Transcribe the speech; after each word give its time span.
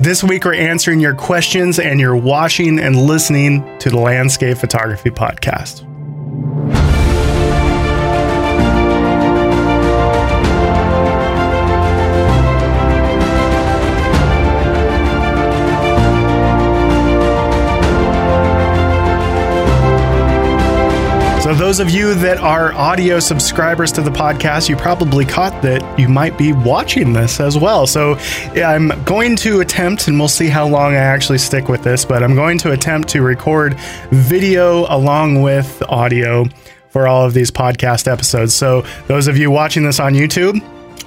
This 0.00 0.22
week, 0.22 0.44
we're 0.44 0.54
answering 0.54 1.00
your 1.00 1.14
questions 1.14 1.80
and 1.80 1.98
you're 1.98 2.14
watching 2.14 2.78
and 2.78 2.94
listening 2.94 3.78
to 3.80 3.90
the 3.90 3.98
Landscape 3.98 4.56
Photography 4.56 5.10
Podcast. 5.10 5.84
So, 21.48 21.54
those 21.54 21.80
of 21.80 21.88
you 21.88 22.12
that 22.16 22.36
are 22.36 22.74
audio 22.74 23.20
subscribers 23.20 23.90
to 23.92 24.02
the 24.02 24.10
podcast, 24.10 24.68
you 24.68 24.76
probably 24.76 25.24
caught 25.24 25.62
that 25.62 25.98
you 25.98 26.06
might 26.06 26.36
be 26.36 26.52
watching 26.52 27.14
this 27.14 27.40
as 27.40 27.56
well. 27.56 27.86
So, 27.86 28.18
I'm 28.54 28.88
going 29.04 29.34
to 29.36 29.60
attempt, 29.60 30.08
and 30.08 30.18
we'll 30.18 30.28
see 30.28 30.48
how 30.48 30.68
long 30.68 30.92
I 30.92 30.98
actually 30.98 31.38
stick 31.38 31.70
with 31.70 31.82
this, 31.82 32.04
but 32.04 32.22
I'm 32.22 32.34
going 32.34 32.58
to 32.58 32.72
attempt 32.72 33.08
to 33.12 33.22
record 33.22 33.80
video 34.10 34.84
along 34.94 35.40
with 35.40 35.82
audio 35.88 36.44
for 36.90 37.08
all 37.08 37.24
of 37.24 37.32
these 37.32 37.50
podcast 37.50 38.12
episodes. 38.12 38.54
So, 38.54 38.82
those 39.06 39.26
of 39.26 39.38
you 39.38 39.50
watching 39.50 39.84
this 39.84 40.00
on 40.00 40.12
YouTube, 40.12 40.62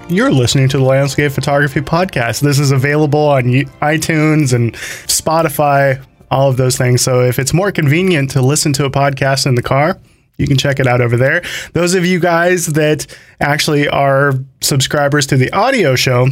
you're 0.09 0.31
listening 0.31 0.67
to 0.69 0.77
the 0.79 0.83
Landscape 0.83 1.33
Photography 1.33 1.81
Podcast. 1.81 2.41
This 2.41 2.57
is 2.57 2.71
available 2.71 3.27
on 3.27 3.43
iTunes 3.43 4.53
and 4.53 4.73
Spotify, 4.73 6.03
all 6.31 6.49
of 6.49 6.57
those 6.57 6.79
things. 6.79 7.03
So, 7.03 7.21
if 7.21 7.37
it's 7.37 7.53
more 7.53 7.71
convenient 7.71 8.31
to 8.31 8.41
listen 8.41 8.73
to 8.73 8.85
a 8.85 8.89
podcast 8.89 9.45
in 9.45 9.53
the 9.53 9.61
car, 9.61 9.99
you 10.41 10.47
can 10.47 10.57
check 10.57 10.79
it 10.79 10.87
out 10.87 10.99
over 10.99 11.15
there. 11.15 11.43
Those 11.73 11.93
of 11.93 12.05
you 12.05 12.19
guys 12.19 12.65
that 12.67 13.05
actually 13.39 13.87
are 13.87 14.33
subscribers 14.61 15.27
to 15.27 15.37
the 15.37 15.51
audio 15.51 15.95
show, 15.95 16.27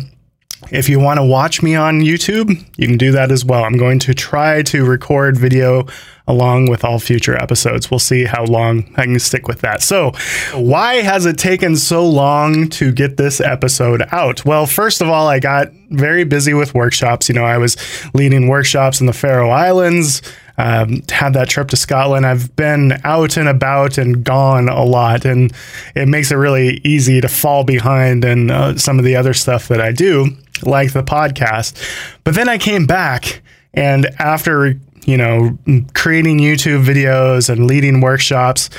if 0.72 0.90
you 0.90 1.00
want 1.00 1.20
to 1.20 1.26
watch 1.26 1.64
me 1.64 1.76
on 1.76 2.02
YouTube, 2.02 2.50
you 2.78 2.88
can 2.88 2.98
do 2.98 3.12
that 3.14 3.32
as 3.32 3.46
well. 3.46 3.64
I'm 3.64 3.78
going 3.78 3.98
to 4.00 4.14
try 4.14 4.62
to 4.64 4.86
record 4.86 5.38
video 5.38 5.88
along 6.28 6.70
with 6.70 6.84
all 6.84 7.00
future 7.00 7.36
episodes. 7.36 7.90
We'll 7.90 8.00
see 8.00 8.26
how 8.26 8.44
long 8.44 8.94
I 8.98 9.06
can 9.06 9.18
stick 9.20 9.48
with 9.48 9.62
that. 9.62 9.82
So, 9.82 10.12
why 10.54 10.96
has 10.96 11.26
it 11.26 11.38
taken 11.38 11.76
so 11.78 12.06
long 12.06 12.68
to 12.72 12.92
get 12.92 13.18
this 13.18 13.40
episode 13.40 14.04
out? 14.12 14.44
Well, 14.46 14.66
first 14.66 15.02
of 15.02 15.08
all, 15.08 15.28
I 15.28 15.40
got 15.40 15.72
very 15.90 16.26
busy 16.26 16.54
with 16.54 16.76
workshops. 16.76 17.30
You 17.30 17.36
know, 17.36 17.46
I 17.46 17.58
was 17.58 17.78
leading 18.14 18.48
workshops 18.48 19.00
in 19.00 19.08
the 19.08 19.14
Faroe 19.14 19.50
Islands 19.50 20.22
um, 20.60 21.04
had 21.10 21.34
that 21.34 21.48
trip 21.48 21.70
to 21.70 21.78
Scotland. 21.78 22.26
I've 22.26 22.54
been 22.58 23.00
out 23.06 23.38
and 23.38 23.48
about 23.48 23.98
and 23.98 24.26
gone 24.26 24.68
a 24.68 24.84
lot, 24.84 25.24
and 25.24 25.54
it 25.96 26.10
makes 26.10 26.32
it 26.32 26.36
really 26.36 26.82
easy 26.84 27.22
to 27.22 27.30
fall 27.30 27.64
behind 27.64 28.26
in 28.26 28.52
uh, 28.52 28.78
some 28.78 29.00
of 29.00 29.06
the 29.06 29.16
other 29.16 29.34
stuff 29.34 29.70
that 29.70 29.80
I 29.80 29.94
do, 29.94 30.36
like 30.64 30.92
the 30.92 31.02
podcast. 31.02 31.82
But 32.26 32.36
then 32.36 32.50
I 32.50 32.58
came 32.58 32.86
back, 32.86 33.42
and 33.74 34.08
after 34.20 34.78
you 35.06 35.16
know 35.16 35.58
creating 35.94 36.40
YouTube 36.40 36.84
videos 36.84 37.50
and 37.50 37.66
leading 37.66 38.02
workshops, 38.02 38.70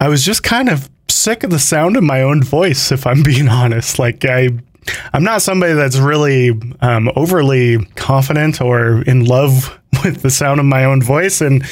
I 0.00 0.08
was 0.08 0.24
just 0.24 0.42
kind 0.42 0.68
of 0.68 0.90
sick 1.08 1.44
of 1.44 1.50
the 1.50 1.60
sound 1.60 1.96
of 1.96 2.02
my 2.02 2.20
own 2.22 2.42
voice. 2.42 2.90
If 2.90 3.06
I'm 3.06 3.22
being 3.22 3.48
honest, 3.48 4.00
like 4.00 4.24
I 4.24 4.48
I'm 5.14 5.22
not 5.22 5.42
somebody 5.42 5.74
that's 5.74 5.98
really 5.98 6.50
um, 6.80 7.08
overly 7.14 7.84
confident 7.94 8.60
or 8.60 9.02
in 9.02 9.24
love 9.24 9.78
with 10.04 10.22
the 10.22 10.30
sound 10.30 10.60
of 10.60 10.66
my 10.66 10.84
own 10.84 11.02
voice, 11.02 11.40
and 11.40 11.64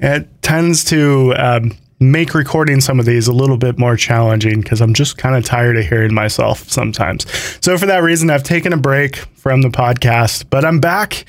it 0.00 0.28
tends 0.42 0.84
to 0.84 1.34
um, 1.36 1.72
make 2.00 2.34
recording 2.34 2.80
some 2.80 3.00
of 3.00 3.06
these 3.06 3.26
a 3.26 3.32
little 3.32 3.56
bit 3.56 3.78
more 3.78 3.96
challenging 3.96 4.60
because 4.60 4.80
I'm 4.80 4.94
just 4.94 5.18
kind 5.18 5.36
of 5.36 5.44
tired 5.44 5.76
of 5.76 5.86
hearing 5.86 6.14
myself 6.14 6.68
sometimes. 6.68 7.26
So 7.64 7.76
for 7.78 7.86
that 7.86 8.02
reason, 8.02 8.30
I've 8.30 8.42
taken 8.42 8.72
a 8.72 8.76
break 8.76 9.16
from 9.16 9.62
the 9.62 9.68
podcast, 9.68 10.46
but 10.50 10.64
I'm 10.64 10.80
back. 10.80 11.24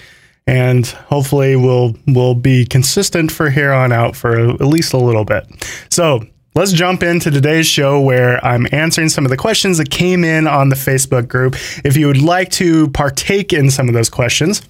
And 0.48 0.88
hopefully, 0.88 1.56
we'll 1.56 1.96
we'll 2.08 2.34
be 2.34 2.66
consistent 2.66 3.32
for 3.32 3.52
here 3.52 3.72
on 3.72 3.92
out 3.92 4.16
for 4.16 4.50
at 4.50 4.62
least 4.62 4.94
a 4.94 4.98
little 4.98 5.26
bit. 5.26 5.46
So 5.92 6.26
Let's 6.56 6.72
jump 6.72 7.04
into 7.04 7.30
today's 7.30 7.68
show 7.68 8.02
where 8.02 8.44
I'm 8.44 8.68
answering 8.72 9.10
some 9.10 9.24
of 9.24 9.30
the 9.30 9.38
questions 9.38 9.78
that 9.78 9.92
came 9.92 10.24
in 10.24 10.48
on 10.48 10.70
the 10.70 10.76
Facebook 10.76 11.28
group. 11.28 11.56
If 11.86 11.96
you 11.96 12.08
would 12.08 12.22
like 12.22 12.50
to 12.54 12.90
partake 12.90 13.54
in 13.54 13.70
some 13.70 13.88
of 13.88 13.94
those 13.94 14.10
questions, 14.10 14.64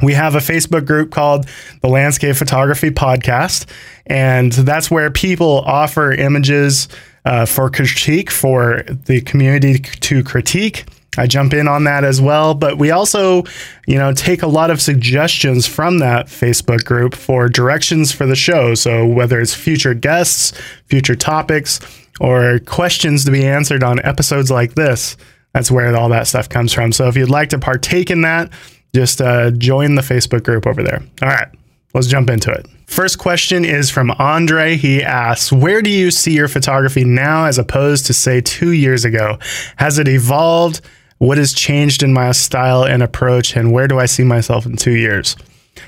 we 0.00 0.14
have 0.14 0.34
a 0.34 0.38
Facebook 0.38 0.86
group 0.86 1.10
called 1.10 1.46
the 1.80 1.88
Landscape 1.88 2.36
Photography 2.36 2.90
Podcast, 2.90 3.66
and 4.06 4.52
that's 4.52 4.90
where 4.90 5.10
people 5.10 5.62
offer 5.66 6.12
images 6.12 6.88
uh, 7.24 7.46
for 7.46 7.70
critique 7.70 8.30
for 8.30 8.82
the 9.06 9.20
community 9.20 9.78
to 9.78 10.24
critique. 10.24 10.84
I 11.18 11.26
jump 11.26 11.52
in 11.52 11.68
on 11.68 11.84
that 11.84 12.04
as 12.04 12.22
well, 12.22 12.54
but 12.54 12.78
we 12.78 12.90
also, 12.90 13.44
you 13.86 13.98
know, 13.98 14.14
take 14.14 14.42
a 14.42 14.46
lot 14.46 14.70
of 14.70 14.80
suggestions 14.80 15.66
from 15.66 15.98
that 15.98 16.26
Facebook 16.26 16.84
group 16.84 17.14
for 17.14 17.48
directions 17.48 18.12
for 18.12 18.24
the 18.24 18.34
show. 18.34 18.74
So 18.74 19.06
whether 19.06 19.38
it's 19.38 19.52
future 19.52 19.92
guests, 19.92 20.58
future 20.86 21.14
topics, 21.14 21.80
or 22.18 22.60
questions 22.60 23.26
to 23.26 23.30
be 23.30 23.44
answered 23.44 23.84
on 23.84 24.00
episodes 24.04 24.50
like 24.50 24.74
this, 24.74 25.18
that's 25.52 25.70
where 25.70 25.94
all 25.94 26.08
that 26.08 26.26
stuff 26.28 26.48
comes 26.48 26.72
from. 26.72 26.92
So 26.92 27.08
if 27.08 27.16
you'd 27.16 27.28
like 27.28 27.50
to 27.50 27.58
partake 27.58 28.10
in 28.10 28.22
that, 28.22 28.50
just 28.94 29.20
uh, 29.20 29.50
join 29.52 29.94
the 29.94 30.02
Facebook 30.02 30.44
group 30.44 30.66
over 30.66 30.82
there. 30.82 31.02
All 31.22 31.28
right, 31.28 31.48
let's 31.94 32.06
jump 32.06 32.30
into 32.30 32.50
it. 32.50 32.66
First 32.86 33.18
question 33.18 33.64
is 33.64 33.88
from 33.88 34.10
Andre. 34.12 34.76
He 34.76 35.02
asks, 35.02 35.50
Where 35.50 35.80
do 35.80 35.88
you 35.88 36.10
see 36.10 36.34
your 36.34 36.48
photography 36.48 37.04
now 37.04 37.46
as 37.46 37.58
opposed 37.58 38.06
to, 38.06 38.12
say, 38.12 38.42
two 38.42 38.72
years 38.72 39.04
ago? 39.04 39.38
Has 39.76 39.98
it 39.98 40.08
evolved? 40.08 40.82
What 41.18 41.38
has 41.38 41.54
changed 41.54 42.02
in 42.02 42.12
my 42.12 42.32
style 42.32 42.84
and 42.84 43.02
approach? 43.02 43.56
And 43.56 43.72
where 43.72 43.88
do 43.88 43.98
I 43.98 44.06
see 44.06 44.24
myself 44.24 44.66
in 44.66 44.76
two 44.76 44.96
years? 44.96 45.36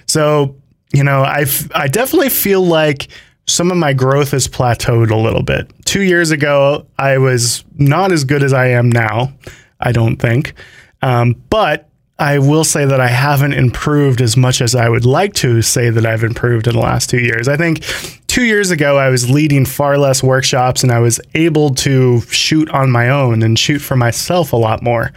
So, 0.06 0.56
you 0.94 1.04
know, 1.04 1.22
I 1.22 1.44
I 1.75 1.88
definitely 1.88 2.31
feel 2.31 2.65
like 2.65 3.09
some 3.47 3.71
of 3.71 3.76
my 3.76 3.92
growth 3.92 4.31
has 4.31 4.48
plateaued 4.48 5.10
a 5.10 5.16
little 5.16 5.42
bit. 5.42 5.71
Two 5.84 6.03
years 6.03 6.31
ago, 6.31 6.86
I 6.98 7.19
was 7.19 7.65
not 7.75 8.12
as 8.12 8.25
good 8.25 8.42
as 8.42 8.53
I 8.53 8.69
am 8.69 8.91
now, 8.91 9.32
I 9.81 9.92
don't 9.92 10.16
think. 10.16 10.54
Um, 11.03 11.34
but 11.50 11.91
I 12.19 12.38
will 12.38 12.64
say 12.64 12.84
that 12.84 13.00
I 13.00 13.08
haven't 13.08 13.54
improved 13.54 14.20
as 14.20 14.36
much 14.36 14.60
as 14.60 14.75
I 14.75 14.88
would 14.88 15.04
like 15.04 15.34
to 15.34 15.62
say 15.62 15.91
that 15.91 16.06
I've 16.06 16.22
improved 16.22 16.69
in 16.69 16.75
the 16.75 16.80
last 16.80 17.10
two 17.10 17.19
years. 17.19 17.48
I 17.48 17.56
think 17.56 17.84
two 18.28 18.44
years 18.44 18.70
ago, 18.70 18.98
I 18.98 19.08
was 19.08 19.28
leading 19.28 19.64
far 19.64 19.98
less 19.98 20.22
workshops 20.22 20.84
and 20.84 20.92
I 20.92 21.00
was 21.00 21.20
able 21.34 21.70
to 21.76 22.20
shoot 22.22 22.70
on 22.70 22.91
my 22.91 23.08
own 23.08 23.42
and 23.42 23.58
shoot 23.58 23.80
for 23.80 23.97
myself 23.97 24.53
a 24.53 24.56
lot 24.56 24.82
more. 24.82 25.12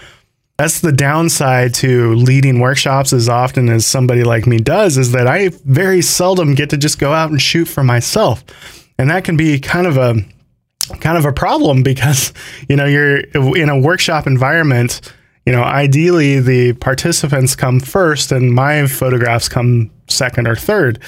That's 0.57 0.81
the 0.81 0.91
downside 0.91 1.75
to 1.75 2.15
leading 2.15 2.59
workshops 2.59 3.13
as 3.13 3.29
often 3.29 3.69
as 3.69 3.85
somebody 3.85 4.23
like 4.23 4.47
me 4.47 4.57
does, 4.57 4.97
is 4.97 5.11
that 5.11 5.27
I 5.27 5.49
very 5.65 6.01
seldom 6.01 6.55
get 6.55 6.71
to 6.71 6.77
just 6.77 6.97
go 6.97 7.13
out 7.13 7.29
and 7.29 7.39
shoot 7.39 7.65
for 7.65 7.83
myself. 7.83 8.43
And 8.97 9.11
that 9.11 9.23
can 9.23 9.37
be 9.37 9.59
kind 9.59 9.85
of 9.85 9.97
a 9.97 10.15
kind 10.99 11.17
of 11.17 11.25
a 11.25 11.33
problem 11.33 11.83
because 11.83 12.33
you 12.69 12.75
know 12.75 12.85
you're 12.85 13.17
in 13.17 13.69
a 13.69 13.77
workshop 13.77 14.25
environment 14.25 15.01
you 15.47 15.53
know, 15.53 15.63
ideally 15.63 16.41
the 16.41 16.73
participants 16.73 17.55
come 17.55 17.79
first 17.79 18.33
and 18.33 18.53
my 18.53 18.85
photographs 18.85 19.47
come 19.47 19.89
second 20.09 20.45
or 20.45 20.57
third. 20.57 20.99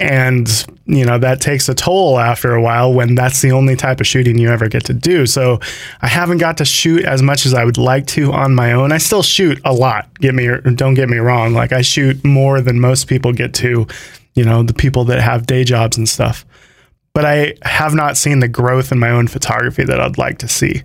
And, 0.00 0.48
you 0.86 1.04
know, 1.04 1.18
that 1.18 1.40
takes 1.40 1.68
a 1.68 1.74
toll 1.74 2.18
after 2.18 2.52
a 2.52 2.60
while 2.60 2.92
when 2.92 3.14
that's 3.14 3.42
the 3.42 3.52
only 3.52 3.76
type 3.76 4.00
of 4.00 4.06
shooting 4.08 4.38
you 4.38 4.50
ever 4.50 4.68
get 4.68 4.84
to 4.86 4.92
do. 4.92 5.24
So 5.24 5.60
I 6.02 6.08
haven't 6.08 6.38
got 6.38 6.56
to 6.56 6.64
shoot 6.64 7.04
as 7.04 7.22
much 7.22 7.46
as 7.46 7.54
I 7.54 7.64
would 7.64 7.78
like 7.78 8.08
to 8.08 8.32
on 8.32 8.56
my 8.56 8.72
own. 8.72 8.90
I 8.90 8.98
still 8.98 9.22
shoot 9.22 9.60
a 9.64 9.72
lot. 9.72 10.12
Get 10.14 10.34
me, 10.34 10.48
don't 10.74 10.94
get 10.94 11.08
me 11.08 11.18
wrong. 11.18 11.54
Like 11.54 11.72
I 11.72 11.82
shoot 11.82 12.24
more 12.24 12.60
than 12.60 12.80
most 12.80 13.06
people 13.06 13.32
get 13.32 13.54
to, 13.54 13.86
you 14.34 14.44
know, 14.44 14.64
the 14.64 14.74
people 14.74 15.04
that 15.04 15.20
have 15.20 15.46
day 15.46 15.62
jobs 15.62 15.96
and 15.96 16.08
stuff. 16.08 16.44
But 17.14 17.24
I 17.24 17.54
have 17.62 17.94
not 17.94 18.16
seen 18.16 18.40
the 18.40 18.48
growth 18.48 18.90
in 18.90 18.98
my 18.98 19.10
own 19.10 19.28
photography 19.28 19.84
that 19.84 20.00
I'd 20.00 20.18
like 20.18 20.38
to 20.38 20.48
see. 20.48 20.82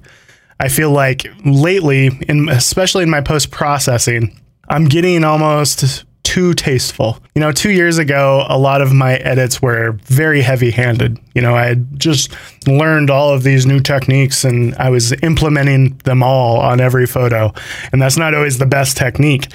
I 0.62 0.68
feel 0.68 0.92
like 0.92 1.26
lately, 1.44 2.12
in, 2.30 2.48
especially 2.48 3.02
in 3.02 3.10
my 3.10 3.22
post 3.22 3.50
processing, 3.50 4.40
I'm 4.70 4.86
getting 4.86 5.24
almost 5.24 6.06
too 6.22 6.54
tasteful. 6.54 7.18
You 7.34 7.40
know, 7.40 7.52
two 7.52 7.72
years 7.72 7.98
ago, 7.98 8.46
a 8.48 8.60
lot 8.60 8.84
of 8.84 8.94
my 8.94 9.16
edits 9.16 9.60
were 9.60 9.94
very 10.04 10.42
heavy 10.42 10.70
handed. 10.70 11.18
You 11.34 11.42
know, 11.42 11.56
I 11.56 11.66
had 11.66 12.00
just 12.00 12.32
learned 12.68 13.10
all 13.10 13.34
of 13.34 13.42
these 13.42 13.66
new 13.66 13.80
techniques 13.80 14.46
and 14.46 14.76
I 14.76 14.92
was 14.92 15.14
implementing 15.24 15.98
them 16.04 16.22
all 16.22 16.60
on 16.60 16.80
every 16.80 17.08
photo. 17.08 17.52
And 17.92 18.00
that's 18.00 18.18
not 18.18 18.36
always 18.36 18.60
the 18.60 18.68
best 18.68 18.98
technique. 18.98 19.52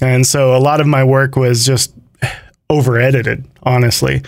And 0.00 0.26
so 0.26 0.56
a 0.56 0.58
lot 0.58 0.80
of 0.80 0.88
my 0.88 1.04
work 1.04 1.36
was 1.36 1.64
just 1.64 1.94
over 2.68 2.98
edited, 2.98 3.48
honestly. 3.62 4.22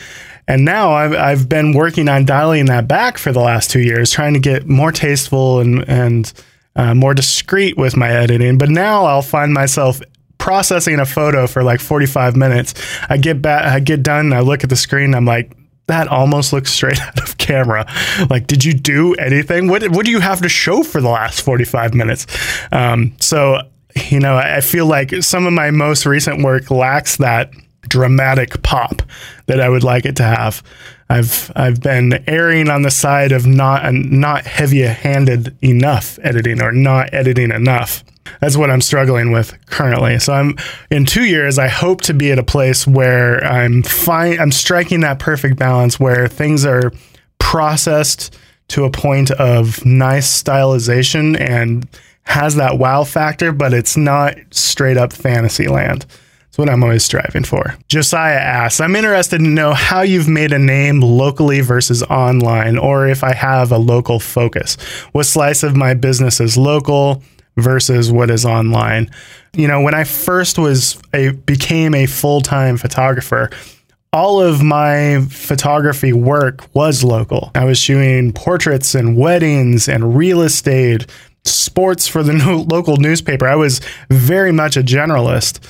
And 0.51 0.65
now 0.65 0.91
I've, 0.91 1.13
I've 1.13 1.49
been 1.49 1.75
working 1.75 2.09
on 2.09 2.25
dialing 2.25 2.67
that 2.67 2.89
back 2.89 3.19
for 3.19 3.31
the 3.31 3.39
last 3.39 3.71
two 3.71 3.79
years, 3.79 4.11
trying 4.11 4.35
to 4.35 4.41
get 4.41 4.67
more 4.67 4.91
tasteful 4.91 5.61
and, 5.61 5.89
and 5.89 6.33
uh, 6.75 6.93
more 6.93 7.15
discreet 7.15 7.77
with 7.77 7.97
my 7.97 8.11
editing. 8.11 8.59
But 8.59 8.69
now 8.69 9.05
I'll 9.05 9.23
find 9.23 9.53
myself 9.53 10.01
processing 10.39 10.99
a 10.99 11.07
photo 11.07 11.47
for 11.47 11.63
like 11.63 11.79
45 11.79 12.35
minutes. 12.35 12.75
I 13.09 13.17
get 13.17 13.41
back, 13.41 13.65
I 13.65 13.79
get 13.79 14.03
done, 14.03 14.33
I 14.33 14.41
look 14.41 14.65
at 14.65 14.71
the 14.71 14.77
screen, 14.77 15.15
I'm 15.15 15.25
like, 15.25 15.57
that 15.87 16.09
almost 16.09 16.53
looks 16.53 16.73
straight 16.73 17.01
out 17.07 17.21
of 17.21 17.39
camera. 17.39 17.87
Like, 18.29 18.49
did 18.49 18.65
you 18.65 18.73
do 18.73 19.15
anything? 19.15 19.69
What 19.69 19.89
what 19.91 20.05
do 20.05 20.11
you 20.11 20.21
have 20.21 20.43
to 20.43 20.49
show 20.49 20.83
for 20.83 21.01
the 21.01 21.09
last 21.09 21.43
45 21.43 21.95
minutes? 21.95 22.27
Um, 22.73 23.15
so 23.21 23.61
you 24.11 24.19
know, 24.19 24.37
I 24.37 24.61
feel 24.63 24.87
like 24.87 25.23
some 25.23 25.47
of 25.47 25.53
my 25.53 25.71
most 25.71 26.07
recent 26.07 26.43
work 26.43 26.71
lacks 26.73 27.19
that 27.19 27.53
dramatic 27.83 28.63
pop 28.63 29.03
that 29.47 29.61
I 29.61 29.69
would 29.69 29.85
like 29.85 30.05
it 30.05 30.17
to 30.17 30.23
have. 30.23 30.63
I've 31.09 31.51
I've 31.57 31.81
been 31.81 32.23
erring 32.29 32.69
on 32.69 32.83
the 32.83 32.91
side 32.91 33.33
of 33.33 33.47
not 33.47 33.93
not 33.93 34.47
heavy-handed 34.47 35.57
enough 35.63 36.19
editing 36.23 36.63
or 36.63 36.73
not 36.73 37.13
editing 37.13 37.51
enough. 37.51 38.05
That's 38.41 38.57
what 38.57 38.71
I'm 38.71 38.81
struggling 38.81 39.33
with 39.33 39.55
currently. 39.67 40.19
So 40.21 40.33
I'm 40.35 40.57
in 40.91 41.05
2 41.05 41.25
years 41.25 41.59
I 41.59 41.69
hope 41.69 42.01
to 42.03 42.15
be 42.15 42.31
at 42.31 42.39
a 42.39 42.45
place 42.45 42.87
where 42.87 43.43
I'm 43.45 43.83
fine 43.83 44.39
I'm 44.39 44.53
striking 44.53 45.01
that 45.01 45.19
perfect 45.19 45.59
balance 45.59 45.99
where 45.99 46.29
things 46.29 46.65
are 46.65 46.93
processed 47.39 48.37
to 48.69 48.85
a 48.85 48.91
point 48.91 49.33
of 49.33 49.85
nice 49.85 50.43
stylization 50.43 51.39
and 51.41 51.89
has 52.23 52.55
that 52.55 52.79
wow 52.79 53.03
factor, 53.03 53.51
but 53.51 53.75
it's 53.75 53.97
not 53.97 54.37
straight 54.53 54.97
up 54.97 55.13
fantasy 55.13 55.67
land. 55.67 56.07
That's 56.51 56.59
what 56.59 56.69
I'm 56.69 56.83
always 56.83 57.05
striving 57.05 57.45
for. 57.45 57.77
Josiah 57.87 58.35
asks, 58.35 58.81
I'm 58.81 58.97
interested 58.97 59.39
to 59.39 59.45
know 59.45 59.73
how 59.73 60.01
you've 60.03 60.27
made 60.27 60.53
a 60.53 60.59
name 60.59 61.01
locally 61.01 61.61
versus 61.61 62.03
online, 62.03 62.77
or 62.77 63.07
if 63.07 63.23
I 63.23 63.35
have 63.35 63.71
a 63.71 63.79
local 63.79 64.19
focus. 64.19 64.75
What 65.13 65.27
slice 65.27 65.63
of 65.63 65.77
my 65.77 65.95
business 65.95 66.41
is 66.41 66.57
local 66.57 67.23
versus 67.57 68.11
what 68.11 68.33
is 68.33 68.45
online? 68.45 69.13
You 69.53 69.69
know, 69.69 69.81
when 69.81 69.95
I 69.95 70.03
first 70.03 70.59
was 70.59 71.01
a 71.15 71.31
became 71.31 71.95
a 71.95 72.07
full-time 72.07 72.79
photographer, 72.79 73.51
all 74.13 74.41
of 74.41 74.61
my 74.61 75.25
photography 75.31 76.13
work 76.13 76.67
was 76.75 77.05
local. 77.05 77.53
I 77.55 77.65
was 77.65 77.79
shooting 77.79 78.33
portraits 78.33 78.97
and 78.97 79.17
weddings 79.17 79.89
and 79.89 80.17
real 80.17 80.43
estate, 80.43 81.07
sports 81.45 82.09
for 82.09 82.25
the 82.25 82.33
no- 82.33 82.63
local 82.71 82.97
newspaper. 82.97 83.47
I 83.47 83.55
was 83.55 83.81
very 84.11 84.51
much 84.51 84.77
a 84.77 84.83
generalist. 84.83 85.61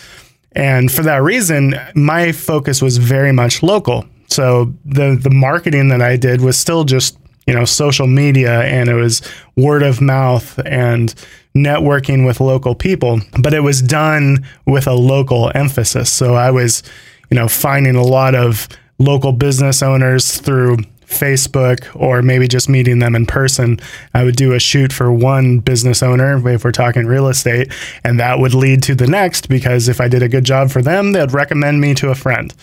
And 0.52 0.91
for 0.91 1.02
that 1.02 1.23
reason, 1.23 1.75
my 1.94 2.32
focus 2.32 2.82
was 2.82 2.99
very 2.99 3.32
much 3.32 3.62
local. 3.62 4.05
So 4.29 4.73
the 4.85 5.19
the 5.20 5.31
marketing 5.31 5.88
that 5.88 6.02
I 6.02 6.17
did 6.17 6.41
was 6.41 6.58
still 6.58 6.85
just, 6.85 7.19
you 7.47 7.55
know, 7.55 7.64
social 7.64 8.06
media 8.06 8.62
and 8.62 8.88
it 8.88 8.94
was 8.94 9.23
word 9.56 9.82
of 9.82 10.00
mouth 10.00 10.58
and 10.64 11.14
networking 11.55 12.25
with 12.25 12.41
local 12.41 12.75
people, 12.75 13.20
but 13.41 13.55
it 13.55 13.61
was 13.61 13.82
done 13.82 14.47
with 14.67 14.87
a 14.87 14.94
local 14.94 15.50
emphasis. 15.55 16.12
So 16.12 16.35
I 16.35 16.50
was, 16.50 16.82
you 17.31 17.35
know, 17.35 17.49
finding 17.49 17.97
a 17.97 18.02
lot 18.02 18.35
of 18.35 18.69
local 18.99 19.32
business 19.32 19.82
owners 19.82 20.41
through 20.41 20.79
Facebook 21.10 21.94
or 21.94 22.22
maybe 22.22 22.48
just 22.48 22.68
meeting 22.68 22.98
them 22.98 23.14
in 23.14 23.26
person. 23.26 23.78
I 24.14 24.24
would 24.24 24.36
do 24.36 24.52
a 24.54 24.60
shoot 24.60 24.92
for 24.92 25.12
one 25.12 25.58
business 25.58 26.02
owner 26.02 26.48
if 26.48 26.64
we're 26.64 26.72
talking 26.72 27.06
real 27.06 27.28
estate, 27.28 27.72
and 28.04 28.18
that 28.20 28.38
would 28.38 28.54
lead 28.54 28.82
to 28.84 28.94
the 28.94 29.06
next 29.06 29.48
because 29.48 29.88
if 29.88 30.00
I 30.00 30.08
did 30.08 30.22
a 30.22 30.28
good 30.28 30.44
job 30.44 30.70
for 30.70 30.82
them, 30.82 31.12
they'd 31.12 31.32
recommend 31.32 31.80
me 31.80 31.94
to 31.94 32.10
a 32.10 32.14
friend. 32.14 32.54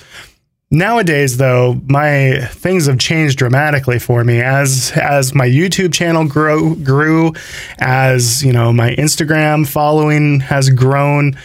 Nowadays, 0.69 1.37
though, 1.37 1.79
my 1.85 2.41
things 2.51 2.87
have 2.87 2.99
changed 2.99 3.37
dramatically 3.37 3.99
for 3.99 4.25
me 4.25 4.41
as 4.41 4.91
as 4.95 5.33
my 5.33 5.47
YouTube 5.47 5.93
channel 5.93 6.27
grow 6.27 6.75
grew, 6.75 7.31
as 7.79 8.43
you 8.43 8.51
know, 8.51 8.73
my 8.73 8.93
Instagram 8.95 9.65
following 9.65 10.41
has 10.41 10.69
grown. 10.69 11.37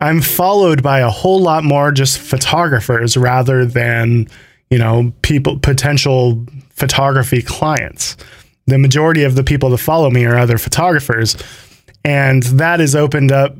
I'm 0.00 0.20
followed 0.20 0.82
by 0.82 1.00
a 1.00 1.08
whole 1.08 1.40
lot 1.40 1.64
more 1.64 1.90
just 1.92 2.18
photographers 2.18 3.16
rather 3.16 3.64
than 3.64 4.28
you 4.70 4.78
know, 4.78 5.12
people, 5.22 5.58
potential 5.58 6.44
photography 6.70 7.42
clients. 7.42 8.16
The 8.66 8.78
majority 8.78 9.24
of 9.24 9.34
the 9.34 9.44
people 9.44 9.70
that 9.70 9.78
follow 9.78 10.10
me 10.10 10.24
are 10.26 10.36
other 10.36 10.58
photographers. 10.58 11.36
And 12.04 12.42
that 12.44 12.80
has 12.80 12.94
opened 12.94 13.32
up 13.32 13.56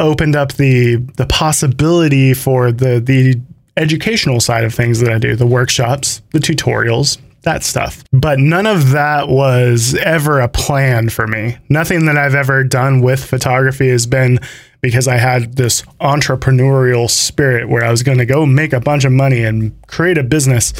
opened 0.00 0.34
up 0.34 0.52
the 0.54 0.96
the 1.16 1.26
possibility 1.26 2.34
for 2.34 2.72
the 2.72 3.00
the 3.00 3.40
educational 3.76 4.40
side 4.40 4.64
of 4.64 4.74
things 4.74 5.00
that 5.00 5.12
I 5.12 5.18
do, 5.18 5.36
the 5.36 5.46
workshops, 5.46 6.22
the 6.30 6.38
tutorials, 6.38 7.18
that 7.44 7.62
stuff. 7.62 8.04
But 8.12 8.38
none 8.38 8.66
of 8.66 8.90
that 8.90 9.28
was 9.28 9.94
ever 9.96 10.40
a 10.40 10.48
plan 10.48 11.08
for 11.08 11.26
me. 11.26 11.56
Nothing 11.68 12.06
that 12.06 12.18
I've 12.18 12.34
ever 12.34 12.64
done 12.64 13.00
with 13.00 13.24
photography 13.24 13.88
has 13.88 14.06
been 14.06 14.40
because 14.80 15.08
I 15.08 15.16
had 15.16 15.56
this 15.56 15.82
entrepreneurial 16.00 17.08
spirit 17.08 17.70
where 17.70 17.82
I 17.82 17.90
was 17.90 18.02
going 18.02 18.18
to 18.18 18.26
go 18.26 18.44
make 18.44 18.74
a 18.74 18.80
bunch 18.80 19.06
of 19.06 19.12
money 19.12 19.42
and 19.42 19.74
create 19.86 20.18
a 20.18 20.22
business. 20.22 20.74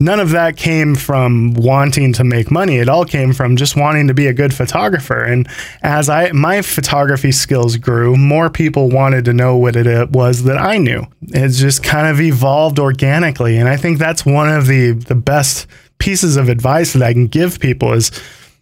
None 0.00 0.18
of 0.18 0.30
that 0.30 0.56
came 0.56 0.96
from 0.96 1.54
wanting 1.54 2.12
to 2.14 2.24
make 2.24 2.50
money. 2.50 2.78
It 2.78 2.88
all 2.88 3.04
came 3.04 3.32
from 3.32 3.56
just 3.56 3.76
wanting 3.76 4.08
to 4.08 4.14
be 4.14 4.26
a 4.26 4.32
good 4.32 4.52
photographer. 4.52 5.22
And 5.22 5.46
as 5.82 6.08
I 6.08 6.32
my 6.32 6.62
photography 6.62 7.30
skills 7.32 7.76
grew, 7.76 8.16
more 8.16 8.50
people 8.50 8.88
wanted 8.88 9.24
to 9.26 9.32
know 9.32 9.56
what 9.56 9.76
it 9.76 10.10
was 10.10 10.44
that 10.44 10.58
I 10.58 10.78
knew. 10.78 11.06
It 11.22 11.48
just 11.50 11.84
kind 11.84 12.08
of 12.08 12.20
evolved 12.20 12.78
organically. 12.78 13.56
And 13.56 13.68
I 13.68 13.76
think 13.76 13.98
that's 13.98 14.26
one 14.26 14.50
of 14.50 14.66
the 14.66 14.92
the 14.92 15.14
best 15.14 15.68
pieces 15.98 16.36
of 16.36 16.48
advice 16.48 16.92
that 16.92 17.02
I 17.02 17.12
can 17.12 17.26
give 17.26 17.60
people 17.60 17.92
is, 17.92 18.10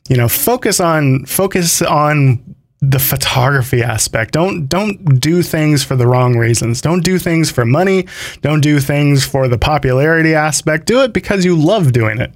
you 0.08 0.16
know, 0.16 0.28
focus 0.28 0.80
on 0.80 1.24
focus 1.26 1.82
on 1.82 2.42
the 2.80 2.98
photography 2.98 3.82
aspect. 3.82 4.32
Don't 4.32 4.66
don't 4.66 5.20
do 5.20 5.42
things 5.42 5.84
for 5.84 5.94
the 5.96 6.06
wrong 6.06 6.36
reasons. 6.36 6.80
Don't 6.80 7.04
do 7.04 7.18
things 7.18 7.50
for 7.50 7.64
money. 7.64 8.06
Don't 8.42 8.60
do 8.60 8.80
things 8.80 9.24
for 9.24 9.48
the 9.48 9.58
popularity 9.58 10.34
aspect. 10.34 10.86
Do 10.86 11.02
it 11.02 11.12
because 11.12 11.44
you 11.44 11.56
love 11.56 11.92
doing 11.92 12.20
it. 12.20 12.32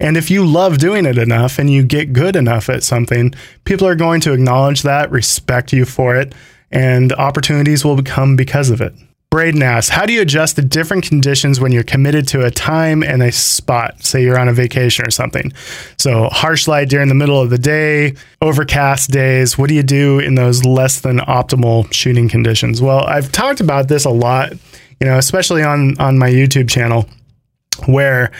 And 0.00 0.16
if 0.16 0.30
you 0.30 0.46
love 0.46 0.78
doing 0.78 1.04
it 1.04 1.18
enough 1.18 1.58
and 1.58 1.68
you 1.68 1.84
get 1.84 2.14
good 2.14 2.34
enough 2.34 2.70
at 2.70 2.82
something, 2.82 3.34
people 3.64 3.86
are 3.86 3.94
going 3.94 4.22
to 4.22 4.32
acknowledge 4.32 4.82
that, 4.82 5.10
respect 5.10 5.74
you 5.74 5.84
for 5.84 6.16
it, 6.16 6.34
and 6.70 7.12
opportunities 7.12 7.84
will 7.84 8.02
come 8.02 8.34
because 8.34 8.70
of 8.70 8.80
it. 8.80 8.94
Braden 9.30 9.62
asks, 9.62 9.90
how 9.90 10.06
do 10.06 10.12
you 10.12 10.22
adjust 10.22 10.56
the 10.56 10.62
different 10.62 11.04
conditions 11.04 11.60
when 11.60 11.70
you're 11.70 11.84
committed 11.84 12.26
to 12.28 12.44
a 12.44 12.50
time 12.50 13.04
and 13.04 13.22
a 13.22 13.30
spot? 13.30 14.02
Say 14.02 14.24
you're 14.24 14.36
on 14.36 14.48
a 14.48 14.52
vacation 14.52 15.06
or 15.06 15.10
something. 15.12 15.52
So 15.98 16.28
harsh 16.32 16.66
light 16.66 16.88
during 16.88 17.06
the 17.06 17.14
middle 17.14 17.40
of 17.40 17.48
the 17.48 17.58
day, 17.58 18.16
overcast 18.42 19.10
days. 19.10 19.56
What 19.56 19.68
do 19.68 19.76
you 19.76 19.84
do 19.84 20.18
in 20.18 20.34
those 20.34 20.64
less 20.64 21.00
than 21.00 21.18
optimal 21.18 21.92
shooting 21.92 22.28
conditions? 22.28 22.82
Well, 22.82 23.04
I've 23.06 23.30
talked 23.30 23.60
about 23.60 23.86
this 23.86 24.04
a 24.04 24.10
lot, 24.10 24.50
you 24.50 25.06
know, 25.06 25.16
especially 25.16 25.62
on 25.62 25.96
on 26.00 26.18
my 26.18 26.28
YouTube 26.28 26.68
channel 26.68 27.06
where 27.86 28.30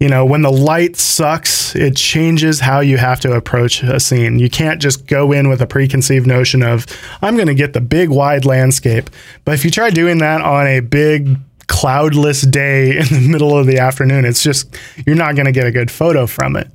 you 0.00 0.08
know 0.08 0.24
when 0.24 0.42
the 0.42 0.50
light 0.50 0.96
sucks 0.96 1.76
it 1.76 1.94
changes 1.94 2.60
how 2.60 2.80
you 2.80 2.96
have 2.96 3.20
to 3.20 3.32
approach 3.32 3.82
a 3.82 4.00
scene. 4.00 4.38
You 4.38 4.48
can't 4.48 4.80
just 4.80 5.06
go 5.06 5.32
in 5.32 5.48
with 5.48 5.60
a 5.60 5.66
preconceived 5.66 6.26
notion 6.26 6.62
of 6.62 6.86
i'm 7.22 7.36
going 7.36 7.48
to 7.48 7.54
get 7.54 7.72
the 7.72 7.80
big 7.80 8.08
wide 8.08 8.44
landscape. 8.44 9.10
But 9.44 9.54
if 9.54 9.64
you 9.64 9.70
try 9.70 9.90
doing 9.90 10.18
that 10.18 10.40
on 10.40 10.66
a 10.66 10.80
big 10.80 11.36
cloudless 11.66 12.42
day 12.42 12.96
in 12.98 13.06
the 13.06 13.28
middle 13.28 13.56
of 13.56 13.66
the 13.66 13.78
afternoon 13.78 14.24
it's 14.24 14.42
just 14.42 14.74
you're 15.06 15.16
not 15.16 15.34
going 15.34 15.46
to 15.46 15.52
get 15.52 15.66
a 15.66 15.72
good 15.72 15.90
photo 15.90 16.26
from 16.26 16.56
it. 16.56 16.68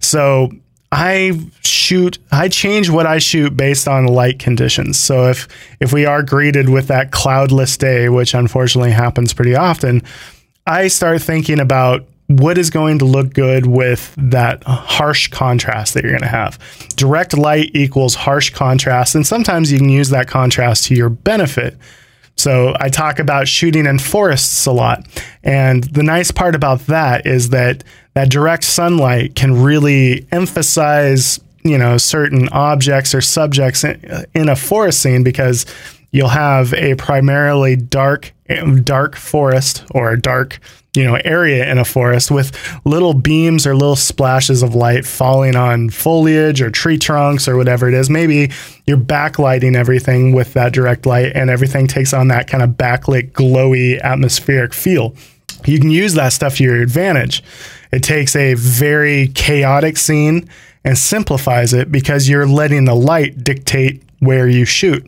So 0.00 0.50
I 0.90 1.38
shoot 1.62 2.18
I 2.32 2.48
change 2.48 2.88
what 2.88 3.06
I 3.06 3.18
shoot 3.18 3.54
based 3.56 3.86
on 3.86 4.06
light 4.06 4.38
conditions. 4.38 4.98
So 4.98 5.28
if 5.28 5.46
if 5.80 5.92
we 5.92 6.06
are 6.06 6.22
greeted 6.22 6.70
with 6.70 6.88
that 6.88 7.12
cloudless 7.12 7.76
day, 7.76 8.08
which 8.08 8.32
unfortunately 8.32 8.92
happens 8.92 9.34
pretty 9.34 9.54
often, 9.54 10.02
I 10.68 10.88
start 10.88 11.22
thinking 11.22 11.60
about 11.60 12.06
what 12.26 12.58
is 12.58 12.68
going 12.68 12.98
to 12.98 13.06
look 13.06 13.32
good 13.32 13.64
with 13.64 14.14
that 14.18 14.62
harsh 14.64 15.28
contrast 15.28 15.94
that 15.94 16.02
you're 16.02 16.12
going 16.12 16.20
to 16.20 16.28
have. 16.28 16.58
Direct 16.94 17.36
light 17.36 17.70
equals 17.72 18.14
harsh 18.14 18.50
contrast, 18.50 19.14
and 19.14 19.26
sometimes 19.26 19.72
you 19.72 19.78
can 19.78 19.88
use 19.88 20.10
that 20.10 20.28
contrast 20.28 20.84
to 20.84 20.94
your 20.94 21.08
benefit. 21.08 21.78
So 22.36 22.76
I 22.78 22.90
talk 22.90 23.18
about 23.18 23.48
shooting 23.48 23.86
in 23.86 23.98
forests 23.98 24.66
a 24.66 24.72
lot. 24.72 25.06
And 25.42 25.84
the 25.84 26.02
nice 26.02 26.30
part 26.30 26.54
about 26.54 26.80
that 26.80 27.26
is 27.26 27.48
that 27.48 27.82
that 28.12 28.30
direct 28.30 28.64
sunlight 28.64 29.34
can 29.36 29.62
really 29.62 30.26
emphasize, 30.30 31.40
you 31.64 31.78
know, 31.78 31.96
certain 31.96 32.50
objects 32.50 33.14
or 33.14 33.22
subjects 33.22 33.84
in, 33.84 34.26
in 34.34 34.50
a 34.50 34.54
forest 34.54 35.00
scene 35.00 35.24
because 35.24 35.64
you'll 36.10 36.28
have 36.28 36.72
a 36.74 36.94
primarily 36.96 37.76
dark 37.76 38.32
dark 38.82 39.14
forest 39.14 39.84
or 39.90 40.10
a 40.10 40.20
dark 40.20 40.58
you 40.94 41.04
know 41.04 41.18
area 41.24 41.70
in 41.70 41.76
a 41.76 41.84
forest 41.84 42.30
with 42.30 42.50
little 42.84 43.12
beams 43.12 43.66
or 43.66 43.74
little 43.74 43.96
splashes 43.96 44.62
of 44.62 44.74
light 44.74 45.04
falling 45.04 45.54
on 45.54 45.90
foliage 45.90 46.62
or 46.62 46.70
tree 46.70 46.98
trunks 46.98 47.46
or 47.46 47.56
whatever 47.56 47.88
it 47.88 47.94
is. 47.94 48.08
Maybe 48.08 48.50
you're 48.86 48.96
backlighting 48.96 49.76
everything 49.76 50.32
with 50.32 50.54
that 50.54 50.72
direct 50.72 51.04
light 51.06 51.32
and 51.34 51.50
everything 51.50 51.86
takes 51.86 52.12
on 52.12 52.28
that 52.28 52.48
kind 52.48 52.62
of 52.62 52.70
backlit 52.70 53.32
glowy 53.32 54.00
atmospheric 54.00 54.72
feel. 54.72 55.14
You 55.66 55.78
can 55.78 55.90
use 55.90 56.14
that 56.14 56.32
stuff 56.32 56.56
to 56.56 56.64
your 56.64 56.80
advantage. 56.80 57.42
It 57.92 58.02
takes 58.02 58.34
a 58.34 58.54
very 58.54 59.28
chaotic 59.28 59.96
scene 59.96 60.48
and 60.84 60.96
simplifies 60.96 61.74
it 61.74 61.92
because 61.92 62.28
you're 62.28 62.46
letting 62.46 62.86
the 62.86 62.94
light 62.94 63.44
dictate 63.44 64.02
where 64.20 64.48
you 64.48 64.64
shoot 64.64 65.06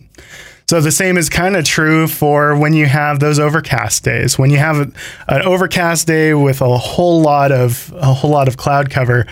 so 0.70 0.80
the 0.80 0.92
same 0.92 1.18
is 1.18 1.28
kind 1.28 1.56
of 1.56 1.64
true 1.64 2.06
for 2.06 2.56
when 2.56 2.74
you 2.74 2.86
have 2.86 3.18
those 3.18 3.40
overcast 3.40 4.04
days. 4.04 4.38
When 4.38 4.50
you 4.50 4.58
have 4.58 4.78
an 5.26 5.42
overcast 5.42 6.06
day 6.06 6.32
with 6.32 6.60
a 6.60 6.78
whole 6.78 7.22
lot 7.22 7.50
of 7.50 7.92
a 7.96 8.14
whole 8.14 8.30
lot 8.30 8.46
of 8.46 8.56
cloud 8.56 8.88
cover, 8.88 9.26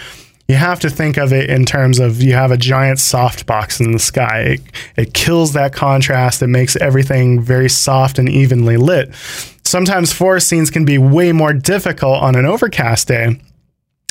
you 0.49 0.57
have 0.57 0.80
to 0.80 0.90
think 0.90 1.16
of 1.16 1.33
it 1.33 1.49
in 1.49 1.64
terms 1.64 2.00
of 2.00 2.21
you 2.21 2.33
have 2.33 2.50
a 2.50 2.57
giant 2.57 2.99
softbox 2.99 3.78
in 3.80 3.92
the 3.92 4.00
sky. 4.00 4.40
It, 4.40 4.61
it 4.97 5.14
kills 5.14 5.52
that 5.52 5.73
contrast. 5.73 6.42
It 6.42 6.49
makes 6.49 6.75
everything 6.75 7.40
very 7.40 7.68
soft 7.68 8.18
and 8.18 8.28
evenly 8.28 8.76
lit. 8.76 9.14
Sometimes 9.62 10.12
forest 10.12 10.49
scenes 10.49 10.71
can 10.71 10.85
be 10.85 10.99
way 10.99 11.30
more 11.30 11.52
difficult 11.52 12.21
on 12.21 12.35
an 12.35 12.47
overcast 12.47 13.07
day 13.07 13.40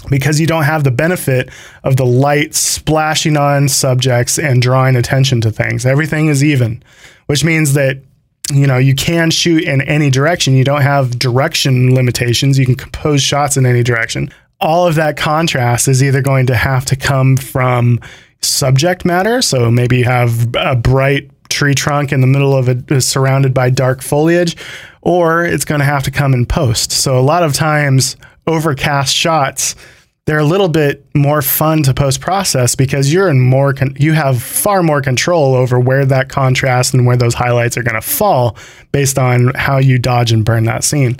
because 0.09 0.39
you 0.39 0.47
don't 0.47 0.63
have 0.63 0.85
the 0.85 0.91
benefit 0.91 1.49
of 1.83 1.97
the 1.97 2.05
light 2.05 2.55
splashing 2.55 3.35
on 3.35 3.67
subjects 3.67 4.39
and 4.39 4.61
drawing 4.61 4.95
attention 4.95 5.41
to 5.41 5.51
things. 5.51 5.85
Everything 5.85 6.27
is 6.27 6.41
even, 6.41 6.81
which 7.27 7.43
means 7.43 7.73
that 7.73 8.01
you 8.51 8.67
know 8.67 8.77
you 8.77 8.95
can 8.95 9.29
shoot 9.29 9.63
in 9.63 9.81
any 9.81 10.09
direction. 10.09 10.55
You 10.55 10.63
don't 10.63 10.81
have 10.81 11.17
direction 11.19 11.93
limitations. 11.93 12.57
You 12.57 12.65
can 12.65 12.75
compose 12.75 13.21
shots 13.21 13.55
in 13.55 13.65
any 13.65 13.83
direction. 13.83 14.31
All 14.59 14.87
of 14.87 14.95
that 14.95 15.17
contrast 15.17 15.87
is 15.87 16.01
either 16.01 16.21
going 16.21 16.47
to 16.47 16.55
have 16.55 16.83
to 16.85 16.95
come 16.95 17.37
from 17.37 17.99
subject 18.41 19.05
matter. 19.05 19.41
So 19.41 19.69
maybe 19.69 19.99
you 19.99 20.05
have 20.05 20.55
a 20.55 20.75
bright 20.75 21.29
tree 21.49 21.75
trunk 21.75 22.11
in 22.11 22.21
the 22.21 22.27
middle 22.27 22.55
of 22.55 22.67
it 22.67 22.91
uh, 22.91 22.99
surrounded 22.99 23.53
by 23.53 23.69
dark 23.69 24.01
foliage, 24.01 24.57
or 25.01 25.45
it's 25.45 25.65
going 25.65 25.79
to 25.79 25.85
have 25.85 26.03
to 26.03 26.11
come 26.11 26.33
in 26.33 26.45
post. 26.45 26.91
So 26.91 27.17
a 27.17 27.21
lot 27.21 27.43
of 27.43 27.53
times 27.53 28.17
overcast 28.47 29.15
shots 29.15 29.75
they're 30.27 30.39
a 30.39 30.45
little 30.45 30.67
bit 30.67 31.05
more 31.15 31.41
fun 31.41 31.81
to 31.83 31.93
post 31.93 32.19
process 32.19 32.75
because 32.75 33.11
you're 33.11 33.29
in 33.29 33.39
more 33.39 33.73
con- 33.73 33.95
you 33.97 34.11
have 34.11 34.43
far 34.43 34.83
more 34.83 35.01
control 35.01 35.55
over 35.55 35.79
where 35.79 36.05
that 36.05 36.27
contrast 36.27 36.93
and 36.93 37.05
where 37.05 37.15
those 37.15 37.33
highlights 37.33 37.77
are 37.77 37.81
going 37.81 37.95
to 37.95 38.01
fall 38.01 38.57
based 38.91 39.17
on 39.17 39.53
how 39.55 39.77
you 39.77 39.97
dodge 39.97 40.33
and 40.33 40.43
burn 40.43 40.65
that 40.65 40.83
scene. 40.83 41.17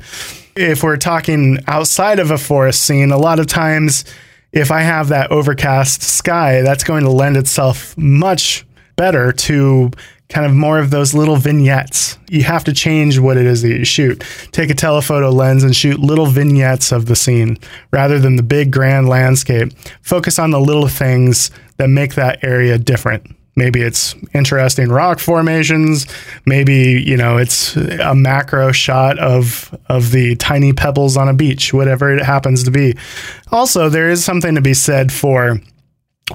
If 0.57 0.83
we're 0.83 0.97
talking 0.97 1.57
outside 1.67 2.19
of 2.19 2.31
a 2.31 2.37
forest 2.37 2.81
scene, 2.81 3.11
a 3.11 3.17
lot 3.17 3.39
of 3.39 3.47
times 3.47 4.03
if 4.51 4.71
I 4.71 4.81
have 4.81 5.07
that 5.07 5.31
overcast 5.31 6.03
sky, 6.03 6.61
that's 6.61 6.83
going 6.83 7.05
to 7.05 7.09
lend 7.09 7.37
itself 7.37 7.97
much 7.97 8.65
better 8.97 9.31
to 9.31 9.91
kind 10.29 10.45
of 10.45 10.53
more 10.53 10.77
of 10.79 10.89
those 10.89 11.13
little 11.13 11.37
vignettes. 11.37 12.17
You 12.29 12.43
have 12.43 12.63
to 12.65 12.73
change 12.73 13.17
what 13.17 13.37
it 13.37 13.45
is 13.45 13.61
that 13.61 13.69
you 13.69 13.85
shoot. 13.85 14.23
Take 14.51 14.69
a 14.69 14.75
telephoto 14.75 15.29
lens 15.31 15.63
and 15.63 15.75
shoot 15.75 15.99
little 15.99 16.25
vignettes 16.25 16.91
of 16.91 17.05
the 17.05 17.15
scene 17.15 17.57
rather 17.91 18.19
than 18.19 18.35
the 18.35 18.43
big 18.43 18.71
grand 18.71 19.07
landscape. 19.07 19.71
Focus 20.01 20.37
on 20.37 20.51
the 20.51 20.59
little 20.59 20.87
things 20.87 21.49
that 21.77 21.89
make 21.89 22.15
that 22.15 22.43
area 22.43 22.77
different. 22.77 23.33
Maybe 23.55 23.81
it's 23.81 24.13
interesting 24.35 24.89
rock 24.89 25.17
formations. 25.17 26.05
Maybe, 26.45 27.01
you 27.01 27.17
know, 27.17 27.37
it's 27.37 27.75
a 27.75 28.13
macro 28.13 28.71
shot 28.71 29.17
of 29.17 29.75
of 29.89 30.11
the 30.11 30.35
tiny 30.35 30.73
pebbles 30.73 31.17
on 31.17 31.27
a 31.27 31.33
beach, 31.33 31.73
whatever 31.73 32.15
it 32.15 32.23
happens 32.23 32.63
to 32.65 32.71
be. 32.71 32.95
Also, 33.51 33.89
there 33.89 34.09
is 34.09 34.23
something 34.23 34.53
to 34.53 34.61
be 34.61 34.75
said 34.75 35.11
for 35.11 35.59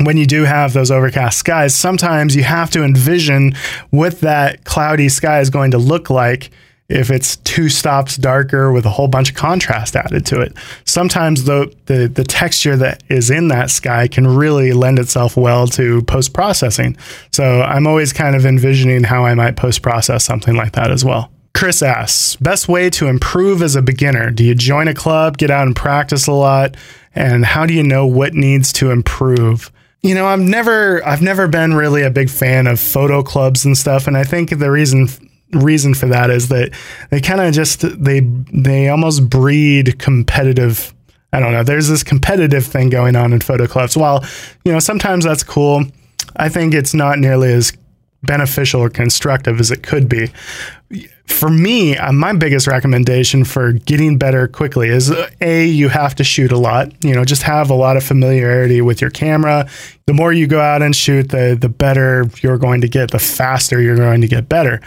when 0.00 0.16
you 0.16 0.26
do 0.26 0.44
have 0.44 0.72
those 0.72 0.90
overcast 0.90 1.38
skies, 1.38 1.74
sometimes 1.74 2.34
you 2.34 2.42
have 2.42 2.70
to 2.70 2.82
envision 2.82 3.54
what 3.90 4.20
that 4.20 4.64
cloudy 4.64 5.08
sky 5.08 5.40
is 5.40 5.50
going 5.50 5.70
to 5.72 5.78
look 5.78 6.08
like 6.08 6.50
if 6.88 7.10
it's 7.10 7.36
two 7.36 7.68
stops 7.68 8.16
darker 8.16 8.70
with 8.72 8.84
a 8.84 8.90
whole 8.90 9.08
bunch 9.08 9.30
of 9.30 9.36
contrast 9.36 9.96
added 9.96 10.26
to 10.26 10.40
it. 10.40 10.54
Sometimes 10.84 11.44
the, 11.44 11.74
the, 11.86 12.08
the 12.08 12.24
texture 12.24 12.76
that 12.76 13.02
is 13.08 13.30
in 13.30 13.48
that 13.48 13.70
sky 13.70 14.08
can 14.08 14.26
really 14.26 14.72
lend 14.72 14.98
itself 14.98 15.36
well 15.36 15.66
to 15.68 16.02
post 16.02 16.34
processing. 16.34 16.96
So 17.30 17.62
I'm 17.62 17.86
always 17.86 18.12
kind 18.12 18.36
of 18.36 18.44
envisioning 18.44 19.04
how 19.04 19.24
I 19.24 19.34
might 19.34 19.56
post 19.56 19.82
process 19.82 20.24
something 20.24 20.54
like 20.54 20.72
that 20.72 20.90
as 20.90 21.04
well. 21.04 21.30
Chris 21.54 21.82
asks, 21.82 22.36
best 22.36 22.68
way 22.68 22.90
to 22.90 23.06
improve 23.06 23.62
as 23.62 23.76
a 23.76 23.82
beginner? 23.82 24.30
Do 24.30 24.42
you 24.42 24.54
join 24.54 24.88
a 24.88 24.94
club, 24.94 25.38
get 25.38 25.50
out 25.50 25.66
and 25.66 25.76
practice 25.76 26.26
a 26.26 26.32
lot? 26.32 26.76
And 27.14 27.44
how 27.44 27.66
do 27.66 27.74
you 27.74 27.82
know 27.82 28.06
what 28.06 28.34
needs 28.34 28.72
to 28.74 28.90
improve? 28.90 29.70
You 30.02 30.14
know, 30.14 30.26
I've 30.26 30.40
never 30.40 31.04
I've 31.06 31.22
never 31.22 31.46
been 31.46 31.74
really 31.74 32.02
a 32.02 32.10
big 32.10 32.28
fan 32.28 32.66
of 32.66 32.80
photo 32.80 33.22
clubs 33.22 33.64
and 33.64 33.78
stuff, 33.78 34.06
and 34.06 34.16
I 34.16 34.24
think 34.24 34.58
the 34.58 34.70
reason 34.70 35.08
reason 35.52 35.94
for 35.94 36.06
that 36.06 36.30
is 36.30 36.48
that 36.48 36.72
they 37.10 37.20
kind 37.20 37.40
of 37.40 37.52
just 37.52 37.80
they 38.02 38.20
they 38.52 38.88
almost 38.88 39.28
breed 39.28 39.98
competitive. 39.98 40.92
I 41.32 41.40
don't 41.40 41.52
know. 41.52 41.62
There's 41.62 41.88
this 41.88 42.02
competitive 42.02 42.66
thing 42.66 42.90
going 42.90 43.16
on 43.16 43.32
in 43.32 43.40
photo 43.40 43.66
clubs. 43.66 43.96
While 43.96 44.24
you 44.64 44.72
know 44.72 44.80
sometimes 44.80 45.24
that's 45.24 45.44
cool, 45.44 45.84
I 46.36 46.48
think 46.48 46.74
it's 46.74 46.94
not 46.94 47.18
nearly 47.18 47.52
as 47.52 47.72
beneficial 48.24 48.80
or 48.80 48.90
constructive 48.90 49.60
as 49.60 49.70
it 49.70 49.82
could 49.82 50.08
be. 50.08 50.30
For 51.26 51.48
me, 51.48 51.96
uh, 51.96 52.12
my 52.12 52.32
biggest 52.34 52.66
recommendation 52.66 53.44
for 53.44 53.72
getting 53.72 54.18
better 54.18 54.46
quickly 54.46 54.88
is 54.88 55.10
uh, 55.10 55.28
a 55.40 55.66
you 55.66 55.88
have 55.88 56.14
to 56.16 56.24
shoot 56.24 56.52
a 56.52 56.58
lot. 56.58 56.92
You 57.04 57.14
know, 57.14 57.24
just 57.24 57.42
have 57.42 57.70
a 57.70 57.74
lot 57.74 57.96
of 57.96 58.04
familiarity 58.04 58.80
with 58.80 59.00
your 59.00 59.10
camera. 59.10 59.68
The 60.06 60.12
more 60.12 60.32
you 60.32 60.46
go 60.46 60.60
out 60.60 60.82
and 60.82 60.94
shoot, 60.94 61.30
the 61.30 61.56
the 61.58 61.68
better 61.68 62.26
you're 62.42 62.58
going 62.58 62.80
to 62.82 62.88
get. 62.88 63.10
The 63.10 63.18
faster 63.18 63.80
you're 63.80 63.96
going 63.96 64.20
to 64.20 64.28
get 64.28 64.48
better. 64.48 64.80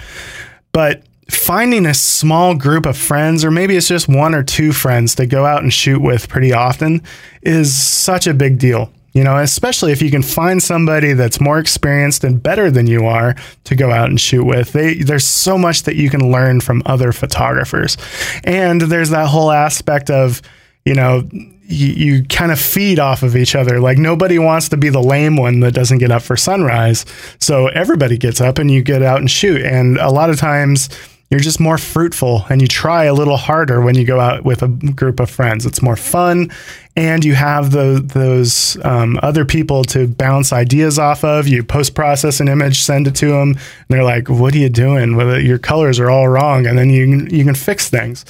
But 0.71 1.03
finding 1.29 1.85
a 1.85 1.93
small 1.93 2.55
group 2.55 2.85
of 2.85 2.97
friends, 2.97 3.43
or 3.43 3.51
maybe 3.51 3.75
it's 3.75 3.87
just 3.87 4.07
one 4.07 4.35
or 4.35 4.43
two 4.43 4.71
friends 4.71 5.15
to 5.15 5.25
go 5.25 5.45
out 5.45 5.63
and 5.63 5.73
shoot 5.73 6.01
with 6.01 6.29
pretty 6.29 6.53
often, 6.53 7.01
is 7.41 7.75
such 7.75 8.27
a 8.27 8.33
big 8.33 8.59
deal. 8.59 8.91
You 9.15 9.23
know, 9.23 9.37
especially 9.37 9.93
if 9.93 10.01
you 10.01 10.11
can 10.11 10.21
find 10.21 10.61
somebody 10.61 11.13
that's 11.13 11.39
more 11.39 11.57
experienced 11.57 12.25
and 12.25 12.43
better 12.43 12.69
than 12.69 12.85
you 12.85 13.05
are 13.05 13.33
to 13.63 13.73
go 13.73 13.89
out 13.89 14.09
and 14.09 14.19
shoot 14.19 14.43
with. 14.43 14.73
They, 14.73 14.95
there's 14.95 15.25
so 15.25 15.57
much 15.57 15.83
that 15.83 15.95
you 15.95 16.09
can 16.09 16.31
learn 16.31 16.59
from 16.59 16.83
other 16.85 17.13
photographers. 17.13 17.95
And 18.43 18.81
there's 18.81 19.11
that 19.11 19.29
whole 19.29 19.51
aspect 19.51 20.09
of, 20.09 20.41
you 20.83 20.93
know, 20.93 21.27
you, 21.31 21.87
you 21.87 22.23
kind 22.25 22.51
of 22.51 22.59
feed 22.59 22.99
off 22.99 23.23
of 23.23 23.37
each 23.37 23.55
other. 23.55 23.79
Like 23.79 23.97
nobody 23.97 24.37
wants 24.37 24.67
to 24.69 24.77
be 24.77 24.89
the 24.89 25.01
lame 25.01 25.37
one 25.37 25.61
that 25.61 25.73
doesn't 25.73 25.99
get 25.99 26.11
up 26.11 26.21
for 26.21 26.35
sunrise. 26.35 27.05
So 27.39 27.67
everybody 27.67 28.17
gets 28.17 28.41
up 28.41 28.57
and 28.59 28.69
you 28.69 28.83
get 28.83 29.01
out 29.01 29.19
and 29.19 29.31
shoot. 29.31 29.61
And 29.61 29.97
a 29.97 30.09
lot 30.09 30.29
of 30.29 30.37
times, 30.37 30.89
you're 31.29 31.39
just 31.39 31.59
more 31.59 31.77
fruitful 31.77 32.45
and 32.49 32.61
you 32.61 32.67
try 32.67 33.05
a 33.05 33.13
little 33.13 33.37
harder 33.37 33.81
when 33.81 33.95
you 33.95 34.05
go 34.05 34.19
out 34.19 34.45
with 34.45 34.61
a 34.61 34.67
group 34.67 35.19
of 35.19 35.29
friends. 35.29 35.65
It's 35.65 35.81
more 35.81 35.95
fun, 35.95 36.51
and 36.95 37.25
you 37.25 37.33
have 37.33 37.71
the, 37.71 38.01
those 38.05 38.77
um, 38.85 39.19
other 39.23 39.43
people 39.43 39.83
to 39.85 40.07
bounce 40.07 40.53
ideas 40.53 40.99
off 40.99 41.23
of. 41.23 41.47
You 41.47 41.63
post 41.63 41.95
process 41.95 42.39
an 42.39 42.47
image, 42.47 42.79
send 42.79 43.07
it 43.07 43.15
to 43.15 43.27
them, 43.27 43.49
and 43.49 43.59
they're 43.89 44.03
like, 44.03 44.29
"What 44.29 44.53
are 44.53 44.59
you 44.59 44.69
doing? 44.69 45.15
Well, 45.15 45.39
your 45.39 45.57
colors 45.57 45.99
are 45.99 46.11
all 46.11 46.27
wrong," 46.27 46.67
and 46.67 46.77
then 46.77 46.89
you 46.91 47.27
you 47.31 47.43
can 47.43 47.55
fix 47.55 47.89
things. 47.89 48.23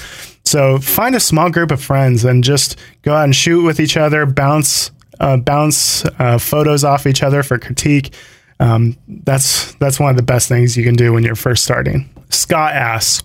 So 0.45 0.77
find 0.77 1.15
a 1.15 1.19
small 1.19 1.49
group 1.49 1.71
of 1.71 1.83
friends 1.83 2.23
and 2.23 2.43
just 2.43 2.79
go 3.01 3.13
out 3.13 3.25
and 3.25 3.35
shoot 3.35 3.63
with 3.63 3.79
each 3.79 3.97
other, 3.97 4.25
bounce 4.25 4.91
uh, 5.19 5.37
bounce 5.37 6.05
uh, 6.19 6.37
photos 6.37 6.83
off 6.83 7.05
each 7.05 7.23
other 7.23 7.43
for 7.43 7.59
critique. 7.59 8.13
Um, 8.59 8.95
that's 9.07 9.73
that's 9.75 9.99
one 9.99 10.11
of 10.11 10.15
the 10.15 10.23
best 10.23 10.47
things 10.47 10.77
you 10.77 10.83
can 10.83 10.95
do 10.95 11.11
when 11.11 11.23
you're 11.23 11.35
first 11.35 11.63
starting. 11.63 12.09
Scott 12.29 12.73
asks, 12.73 13.23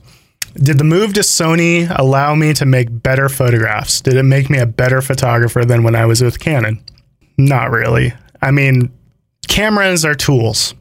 did 0.55 0.79
the 0.79 0.85
move 0.85 1.15
to 1.15 1.21
Sony 1.21 1.91
allow 1.97 2.35
me 2.35 2.53
to 2.55 2.67
make 2.67 3.03
better 3.03 3.29
photographs? 3.29 4.01
Did 4.01 4.17
it 4.17 4.25
make 4.25 4.51
me 4.51 4.59
a 4.59 4.67
better 4.67 5.01
photographer 5.01 5.65
than 5.65 5.85
when 5.85 5.95
I 5.95 6.07
was 6.07 6.23
with 6.23 6.41
Canon? 6.41 6.83
Not 7.39 7.71
really. 7.71 8.13
I 8.43 8.51
mean, 8.51 8.93
cameras 9.47 10.05
are 10.05 10.15
tools. 10.15 10.75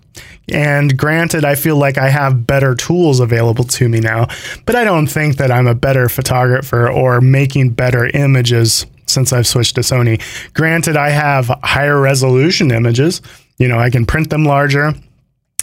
And 0.51 0.97
granted, 0.97 1.45
I 1.45 1.53
feel 1.53 1.75
like 1.77 1.99
I 1.99 2.09
have 2.09 2.47
better 2.47 2.73
tools 2.73 3.19
available 3.19 3.63
to 3.65 3.87
me 3.87 3.99
now, 3.99 4.27
but 4.65 4.75
I 4.75 4.83
don't 4.83 5.05
think 5.05 5.37
that 5.37 5.51
I'm 5.51 5.67
a 5.67 5.75
better 5.75 6.09
photographer 6.09 6.89
or 6.89 7.21
making 7.21 7.71
better 7.71 8.07
images 8.07 8.87
since 9.05 9.31
I've 9.31 9.47
switched 9.47 9.75
to 9.75 9.81
Sony. 9.81 10.19
Granted, 10.53 10.97
I 10.97 11.09
have 11.09 11.51
higher 11.63 12.01
resolution 12.01 12.71
images. 12.71 13.21
You 13.59 13.67
know, 13.67 13.77
I 13.77 13.91
can 13.91 14.05
print 14.07 14.31
them 14.31 14.45
larger 14.45 14.93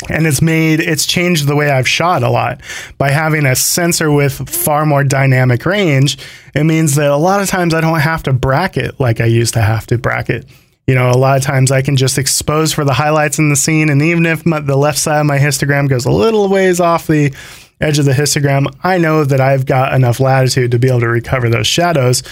and 0.08 0.26
it's 0.26 0.42
made 0.42 0.80
it's 0.80 1.06
changed 1.06 1.46
the 1.46 1.56
way 1.56 1.70
I've 1.70 1.88
shot 1.88 2.22
a 2.22 2.28
lot 2.28 2.60
by 2.98 3.10
having 3.10 3.46
a 3.46 3.56
sensor 3.56 4.10
with 4.12 4.48
far 4.48 4.84
more 4.84 5.04
dynamic 5.04 5.64
range. 5.64 6.18
It 6.54 6.64
means 6.64 6.94
that 6.96 7.10
a 7.10 7.16
lot 7.16 7.40
of 7.40 7.48
times 7.48 7.74
I 7.74 7.80
don't 7.80 8.00
have 8.00 8.22
to 8.24 8.32
bracket 8.32 9.00
like 9.00 9.20
I 9.20 9.26
used 9.26 9.54
to 9.54 9.62
have 9.62 9.86
to 9.88 9.98
bracket. 9.98 10.46
You 10.86 10.94
know, 10.94 11.10
a 11.10 11.18
lot 11.18 11.36
of 11.36 11.42
times 11.42 11.72
I 11.72 11.82
can 11.82 11.96
just 11.96 12.16
expose 12.16 12.72
for 12.72 12.84
the 12.84 12.92
highlights 12.92 13.40
in 13.40 13.48
the 13.48 13.56
scene, 13.56 13.90
and 13.90 14.00
even 14.00 14.24
if 14.24 14.46
my, 14.46 14.60
the 14.60 14.76
left 14.76 14.98
side 14.98 15.18
of 15.18 15.26
my 15.26 15.38
histogram 15.38 15.88
goes 15.88 16.04
a 16.04 16.12
little 16.12 16.48
ways 16.48 16.78
off 16.78 17.08
the 17.08 17.34
edge 17.80 17.98
of 17.98 18.04
the 18.04 18.12
histogram, 18.12 18.72
I 18.84 18.96
know 18.96 19.24
that 19.24 19.40
I've 19.40 19.66
got 19.66 19.94
enough 19.94 20.20
latitude 20.20 20.70
to 20.70 20.78
be 20.78 20.86
able 20.86 21.00
to 21.00 21.08
recover 21.08 21.48
those 21.48 21.66
shadows, 21.66 22.22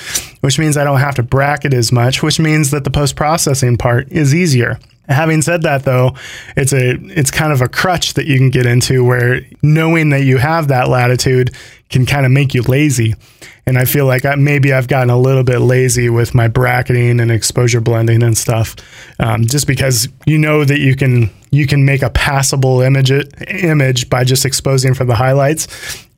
which 0.40 0.58
means 0.58 0.76
I 0.76 0.84
don't 0.84 1.00
have 1.00 1.16
to 1.16 1.24
bracket 1.24 1.74
as 1.74 1.90
much, 1.90 2.22
which 2.22 2.38
means 2.38 2.70
that 2.70 2.84
the 2.84 2.92
post 2.92 3.16
processing 3.16 3.76
part 3.76 4.10
is 4.12 4.32
easier. 4.32 4.78
Having 5.08 5.42
said 5.42 5.62
that 5.62 5.84
though, 5.84 6.16
it's 6.56 6.72
a 6.72 6.92
it's 6.92 7.30
kind 7.30 7.52
of 7.52 7.60
a 7.60 7.68
crutch 7.68 8.14
that 8.14 8.26
you 8.26 8.38
can 8.38 8.50
get 8.50 8.64
into 8.64 9.04
where 9.04 9.42
knowing 9.62 10.10
that 10.10 10.24
you 10.24 10.38
have 10.38 10.68
that 10.68 10.88
latitude 10.88 11.54
can 11.90 12.06
kind 12.06 12.24
of 12.24 12.32
make 12.32 12.54
you 12.54 12.62
lazy. 12.62 13.14
And 13.66 13.78
I 13.78 13.84
feel 13.84 14.06
like 14.06 14.24
I, 14.24 14.34
maybe 14.34 14.72
I've 14.72 14.88
gotten 14.88 15.10
a 15.10 15.18
little 15.18 15.44
bit 15.44 15.60
lazy 15.60 16.10
with 16.10 16.34
my 16.34 16.48
bracketing 16.48 17.20
and 17.20 17.30
exposure 17.30 17.80
blending 17.80 18.22
and 18.22 18.36
stuff, 18.36 18.76
um, 19.18 19.46
just 19.46 19.66
because 19.66 20.08
you 20.26 20.38
know 20.38 20.64
that 20.64 20.80
you 20.80 20.96
can 20.96 21.30
you 21.50 21.66
can 21.66 21.84
make 21.84 22.02
a 22.02 22.10
passable 22.10 22.80
image 22.80 23.10
image 23.48 24.10
by 24.10 24.24
just 24.24 24.44
exposing 24.44 24.94
for 24.94 25.04
the 25.04 25.14
highlights, 25.14 25.68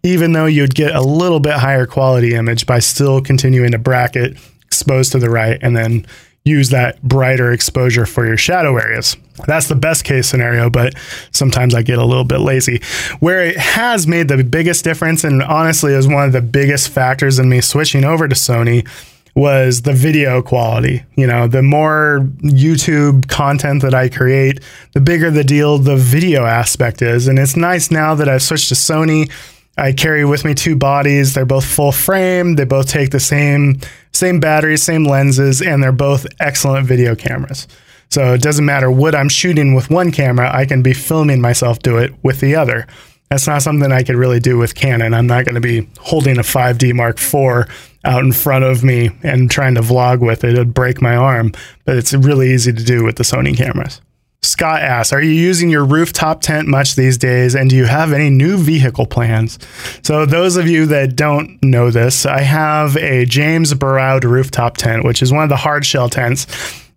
even 0.02 0.32
though 0.32 0.46
you'd 0.46 0.74
get 0.74 0.94
a 0.94 1.02
little 1.02 1.40
bit 1.40 1.54
higher 1.54 1.86
quality 1.86 2.34
image 2.34 2.66
by 2.66 2.78
still 2.78 3.20
continuing 3.20 3.72
to 3.72 3.78
bracket, 3.78 4.36
expose 4.62 5.10
to 5.10 5.18
the 5.18 5.30
right, 5.30 5.58
and 5.62 5.76
then 5.76 6.06
use 6.46 6.70
that 6.70 7.02
brighter 7.02 7.52
exposure 7.52 8.06
for 8.06 8.24
your 8.24 8.36
shadow 8.36 8.78
areas. 8.78 9.16
That's 9.46 9.66
the 9.66 9.74
best 9.74 10.04
case 10.04 10.28
scenario, 10.28 10.70
but 10.70 10.94
sometimes 11.32 11.74
I 11.74 11.82
get 11.82 11.98
a 11.98 12.04
little 12.04 12.24
bit 12.24 12.38
lazy. 12.38 12.80
Where 13.18 13.44
it 13.44 13.58
has 13.58 14.06
made 14.06 14.28
the 14.28 14.42
biggest 14.42 14.84
difference, 14.84 15.24
and 15.24 15.42
honestly 15.42 15.92
is 15.92 16.06
one 16.06 16.24
of 16.24 16.32
the 16.32 16.40
biggest 16.40 16.88
factors 16.88 17.38
in 17.38 17.48
me 17.48 17.60
switching 17.60 18.04
over 18.04 18.28
to 18.28 18.34
Sony, 18.34 18.88
was 19.34 19.82
the 19.82 19.92
video 19.92 20.40
quality. 20.40 21.02
You 21.16 21.26
know, 21.26 21.46
the 21.46 21.62
more 21.62 22.26
YouTube 22.40 23.28
content 23.28 23.82
that 23.82 23.92
I 23.92 24.08
create, 24.08 24.60
the 24.94 25.00
bigger 25.00 25.30
the 25.30 25.44
deal 25.44 25.76
the 25.76 25.96
video 25.96 26.46
aspect 26.46 27.02
is. 27.02 27.28
And 27.28 27.38
it's 27.38 27.56
nice 27.56 27.90
now 27.90 28.14
that 28.14 28.28
I've 28.28 28.42
switched 28.42 28.68
to 28.70 28.74
Sony. 28.74 29.30
I 29.76 29.92
carry 29.92 30.24
with 30.24 30.44
me 30.44 30.54
two 30.54 30.76
bodies. 30.76 31.34
They're 31.34 31.44
both 31.44 31.64
full 31.64 31.92
frame. 31.92 32.54
They 32.54 32.64
both 32.64 32.88
take 32.88 33.10
the 33.10 33.20
same 33.20 33.80
same 34.12 34.40
batteries, 34.40 34.82
same 34.82 35.04
lenses, 35.04 35.60
and 35.60 35.82
they're 35.82 35.92
both 35.92 36.26
excellent 36.40 36.86
video 36.86 37.14
cameras. 37.14 37.68
So 38.10 38.34
it 38.34 38.40
doesn't 38.40 38.64
matter 38.64 38.90
what 38.90 39.14
I'm 39.14 39.28
shooting 39.28 39.74
with 39.74 39.90
one 39.90 40.10
camera, 40.10 40.50
I 40.54 40.64
can 40.64 40.82
be 40.82 40.94
filming 40.94 41.40
myself 41.40 41.80
do 41.80 41.98
it 41.98 42.14
with 42.22 42.40
the 42.40 42.54
other. 42.56 42.86
That's 43.30 43.46
not 43.46 43.62
something 43.62 43.90
I 43.90 44.04
could 44.04 44.14
really 44.14 44.38
do 44.38 44.56
with 44.56 44.76
Canon. 44.76 45.12
I'm 45.12 45.26
not 45.26 45.44
going 45.44 45.56
to 45.56 45.60
be 45.60 45.88
holding 45.98 46.38
a 46.38 46.42
5D 46.42 46.94
Mark 46.94 47.18
IV 47.18 47.68
out 48.04 48.22
in 48.22 48.30
front 48.30 48.64
of 48.64 48.84
me 48.84 49.10
and 49.24 49.50
trying 49.50 49.74
to 49.74 49.80
vlog 49.80 50.20
with 50.20 50.44
it. 50.44 50.52
It'd 50.52 50.72
break 50.72 51.02
my 51.02 51.16
arm, 51.16 51.52
but 51.84 51.96
it's 51.96 52.14
really 52.14 52.52
easy 52.52 52.72
to 52.72 52.84
do 52.84 53.02
with 53.02 53.16
the 53.16 53.24
Sony 53.24 53.56
cameras. 53.56 54.00
Scott 54.42 54.82
asks, 54.82 55.12
Are 55.12 55.22
you 55.22 55.30
using 55.30 55.70
your 55.70 55.84
rooftop 55.84 56.40
tent 56.40 56.68
much 56.68 56.94
these 56.94 57.18
days? 57.18 57.54
And 57.54 57.68
do 57.68 57.76
you 57.76 57.86
have 57.86 58.12
any 58.12 58.30
new 58.30 58.56
vehicle 58.56 59.06
plans? 59.06 59.58
So, 60.02 60.24
those 60.26 60.56
of 60.56 60.68
you 60.68 60.86
that 60.86 61.16
don't 61.16 61.62
know 61.62 61.90
this, 61.90 62.26
I 62.26 62.40
have 62.40 62.96
a 62.96 63.24
James 63.24 63.74
Baroud 63.74 64.24
rooftop 64.24 64.76
tent, 64.76 65.04
which 65.04 65.22
is 65.22 65.32
one 65.32 65.42
of 65.42 65.48
the 65.48 65.56
hard 65.56 65.84
shell 65.84 66.08
tents. 66.08 66.46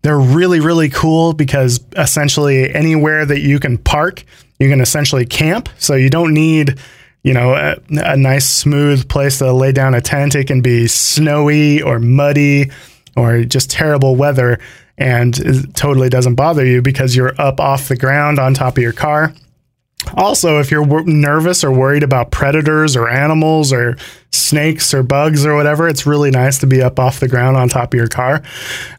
They're 0.02 0.20
really, 0.20 0.60
really 0.60 0.90
cool 0.90 1.34
because 1.34 1.84
essentially 1.98 2.74
anywhere 2.74 3.26
that 3.26 3.42
you 3.42 3.60
can 3.60 3.78
park, 3.78 4.24
you 4.60 4.70
can 4.70 4.80
essentially 4.80 5.26
camp. 5.26 5.70
So, 5.78 5.96
you 5.96 6.10
don't 6.10 6.34
need 6.34 6.80
you 7.22 7.34
know, 7.34 7.54
a, 7.54 7.76
a, 7.92 8.16
nice 8.16 8.50
smooth 8.50 9.10
place 9.10 9.40
to 9.40 9.52
lay 9.52 9.74
down 9.74 9.94
a 9.94 10.00
tent. 10.00 10.36
It 10.36 10.48
can 10.48 10.62
be 10.62 10.88
snowy 10.88 11.82
or 11.82 12.00
muddy 12.00 12.72
or 13.18 13.44
just 13.44 13.70
terrible 13.70 14.16
weather 14.16 14.58
and 15.00 15.38
it 15.40 15.76
totally 15.76 16.10
doesn't 16.10 16.36
bother 16.36 16.66
you 16.66 16.82
because 16.82 17.16
you're 17.16 17.34
up 17.40 17.60
off 17.60 17.88
the 17.88 17.96
ground 17.96 18.38
on 18.38 18.54
top 18.54 18.78
of 18.78 18.84
your 18.84 18.94
car. 18.94 19.34
Also, 20.16 20.60
if 20.60 20.72
you're 20.72 20.86
w- 20.86 21.06
nervous 21.06 21.64
or 21.64 21.72
worried 21.72 22.04
about 22.04 22.32
predators 22.32 22.96
or 22.96 23.10
animals 23.10 23.74
or 23.74 23.98
snakes 24.32 24.94
or 24.94 25.04
bugs 25.04 25.46
or 25.46 25.56
whatever, 25.56 25.88
it's 25.88 26.06
really 26.06 26.32
nice 26.32 26.58
to 26.60 26.68
be 26.68 26.82
up 26.82 27.00
off 27.00 27.20
the 27.20 27.28
ground 27.28 27.58
on 27.58 27.70
top 27.70 27.94
of 27.94 27.98
your 27.98 28.08
car. 28.08 28.42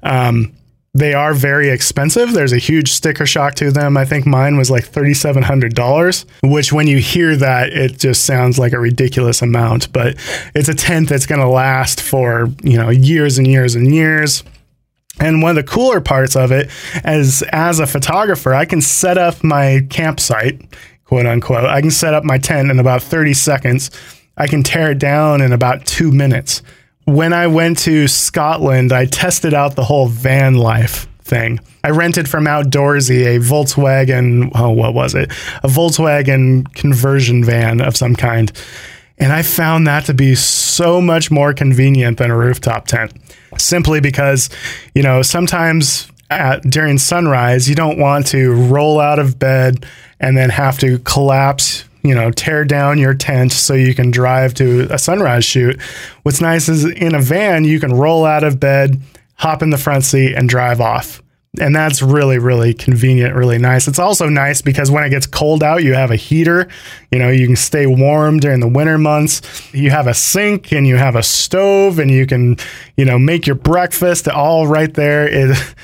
Um, 0.03 0.53
they 0.93 1.15
are 1.15 1.35
very 1.35 1.71
expensive. 1.71 2.33
There's 2.33 2.53
a 2.53 2.59
huge 2.59 2.91
sticker 2.91 3.25
shock 3.25 3.55
to 3.57 3.71
them. 3.71 3.97
I 3.97 4.05
think 4.05 4.27
mine 4.27 4.57
was 4.57 4.71
like 4.71 4.91
$3,700, 4.91 6.25
which 6.43 6.73
when 6.73 6.89
you 6.89 6.99
hear 6.99 7.37
that, 7.37 7.73
it 7.73 7.99
just 7.99 8.25
sounds 8.25 8.59
like 8.59 8.73
a 8.73 8.79
ridiculous 8.79 9.41
amount, 9.41 9.93
but 9.93 10.17
it's 10.55 10.69
a 10.69 10.75
tent 10.75 11.09
that's 11.09 11.27
going 11.27 11.41
to 11.41 11.49
last 11.49 12.01
for, 12.01 12.49
you 12.63 12.77
know, 12.77 12.89
years 12.91 13.39
and 13.39 13.47
years 13.47 13.77
and 13.77 13.95
years. 13.95 14.43
And 15.19 15.43
one 15.43 15.51
of 15.51 15.57
the 15.57 15.71
cooler 15.71 16.01
parts 16.01 16.37
of 16.37 16.53
it 16.53 16.71
is 17.05 17.43
as 17.53 17.79
a 17.79 17.87
photographer, 17.87 18.55
I 18.55 18.65
can 18.65 18.81
set 18.81 19.19
up 19.19 19.43
my 19.43 19.87
campsite, 19.91 20.63
quote 21.05 21.27
unquote. 21.27 21.65
I 21.65 21.81
can 21.81 21.91
set 21.91 22.15
up 22.15 22.25
my 22.25 22.39
tent 22.39 22.71
in 22.71 22.79
about 22.79 23.03
30 23.03 23.35
seconds. 23.35 23.91
I 24.37 24.47
can 24.47 24.63
tear 24.63 24.93
it 24.93 24.99
down 24.99 25.43
in 25.43 25.53
about 25.53 25.85
two 25.85 26.11
minutes 26.11 26.63
when 27.11 27.33
I 27.33 27.47
went 27.47 27.79
to 27.79 28.07
Scotland, 28.07 28.93
I 28.93 29.07
tested 29.07 29.55
out 29.55 29.75
the 29.75 29.85
whole 29.85 30.07
van 30.07 30.55
life 30.55 31.09
thing. 31.23 31.61
I 31.83 31.91
rented 31.91 32.29
from 32.29 32.45
Outdoorsy 32.45 33.37
a 33.37 33.39
Volkswagen, 33.39 34.51
oh, 34.55 34.71
what 34.71 34.95
was 34.95 35.15
it? 35.15 35.31
A 35.63 35.69
Volkswagen 35.69 36.73
conversion 36.75 37.45
van 37.45 37.81
of 37.81 37.97
some 37.97 38.15
kind. 38.15 38.53
And 39.21 39.33
I 39.33 39.43
found 39.43 39.87
that 39.87 40.07
to 40.07 40.15
be 40.15 40.35
so 40.35 41.01
much 41.01 41.31
more 41.31 41.53
convenient 41.53 42.19
than 42.19 42.31
a 42.31 42.37
rooftop 42.37 42.87
tent 42.87 43.13
simply 43.59 44.01
because, 44.01 44.49
you 44.95 45.03
know, 45.03 45.23
sometimes 45.23 46.11
at, 46.31 46.63
during 46.63 46.97
sunrise, 46.97 47.69
you 47.69 47.75
don't 47.75 47.99
want 47.99 48.27
to 48.29 48.53
roll 48.53 48.99
out 48.99 49.19
of 49.19 49.39
bed 49.39 49.85
and 50.21 50.37
then 50.37 50.51
have 50.51 50.79
to 50.79 50.99
collapse 51.01 51.85
you 52.03 52.15
know, 52.15 52.31
tear 52.31 52.65
down 52.65 52.99
your 52.99 53.15
tent 53.15 53.53
so 53.53 53.75
you 53.75 53.95
can 53.95 54.11
drive 54.11 54.55
to 54.55 54.89
a 54.91 54.99
sunrise 54.99 55.45
shoot. 55.45 55.81
What's 56.23 56.41
nice 56.41 56.69
is 56.69 56.85
in 56.85 57.15
a 57.15 57.21
van, 57.21 57.65
you 57.65 57.79
can 57.79 57.93
roll 57.93 58.25
out 58.25 58.45
of 58.45 58.59
bed, 58.59 59.01
hop 59.35 59.63
in 59.63 59.71
the 59.71 59.79
front 59.79 60.05
seat, 60.05 60.35
and 60.35 60.49
drive 60.49 60.81
off. 60.81 61.23
And 61.59 61.75
that's 61.75 62.01
really, 62.01 62.39
really 62.39 62.73
convenient, 62.73 63.35
really 63.35 63.59
nice. 63.59 63.89
It's 63.89 63.99
also 63.99 64.29
nice 64.29 64.63
because 64.63 64.89
when 64.89 65.03
it 65.03 65.11
gets 65.11 65.27
cold 65.27 65.65
out, 65.65 65.83
you 65.83 65.95
have 65.95 66.13
a 66.13 66.17
heater. 66.17 66.69
You 67.11 67.19
know, 67.19 67.29
you 67.29 67.45
can 67.45 67.57
stay 67.57 67.87
warm 67.87 68.39
during 68.39 68.61
the 68.61 68.69
winter 68.69 68.99
months. 68.99 69.43
You 69.75 69.91
have 69.91 70.07
a 70.07 70.15
sink 70.15 70.71
and 70.73 70.87
you 70.87 70.97
have 70.97 71.17
a 71.17 71.25
stove 71.25 71.99
and 71.99 72.09
you 72.09 72.25
can, 72.25 72.57
you 72.97 73.05
know, 73.05 73.19
make 73.19 73.49
your 73.49 73.57
breakfast 73.57 74.29
all 74.29 74.69
right 74.69 74.95
there. 74.95 75.27
It, 75.27 75.75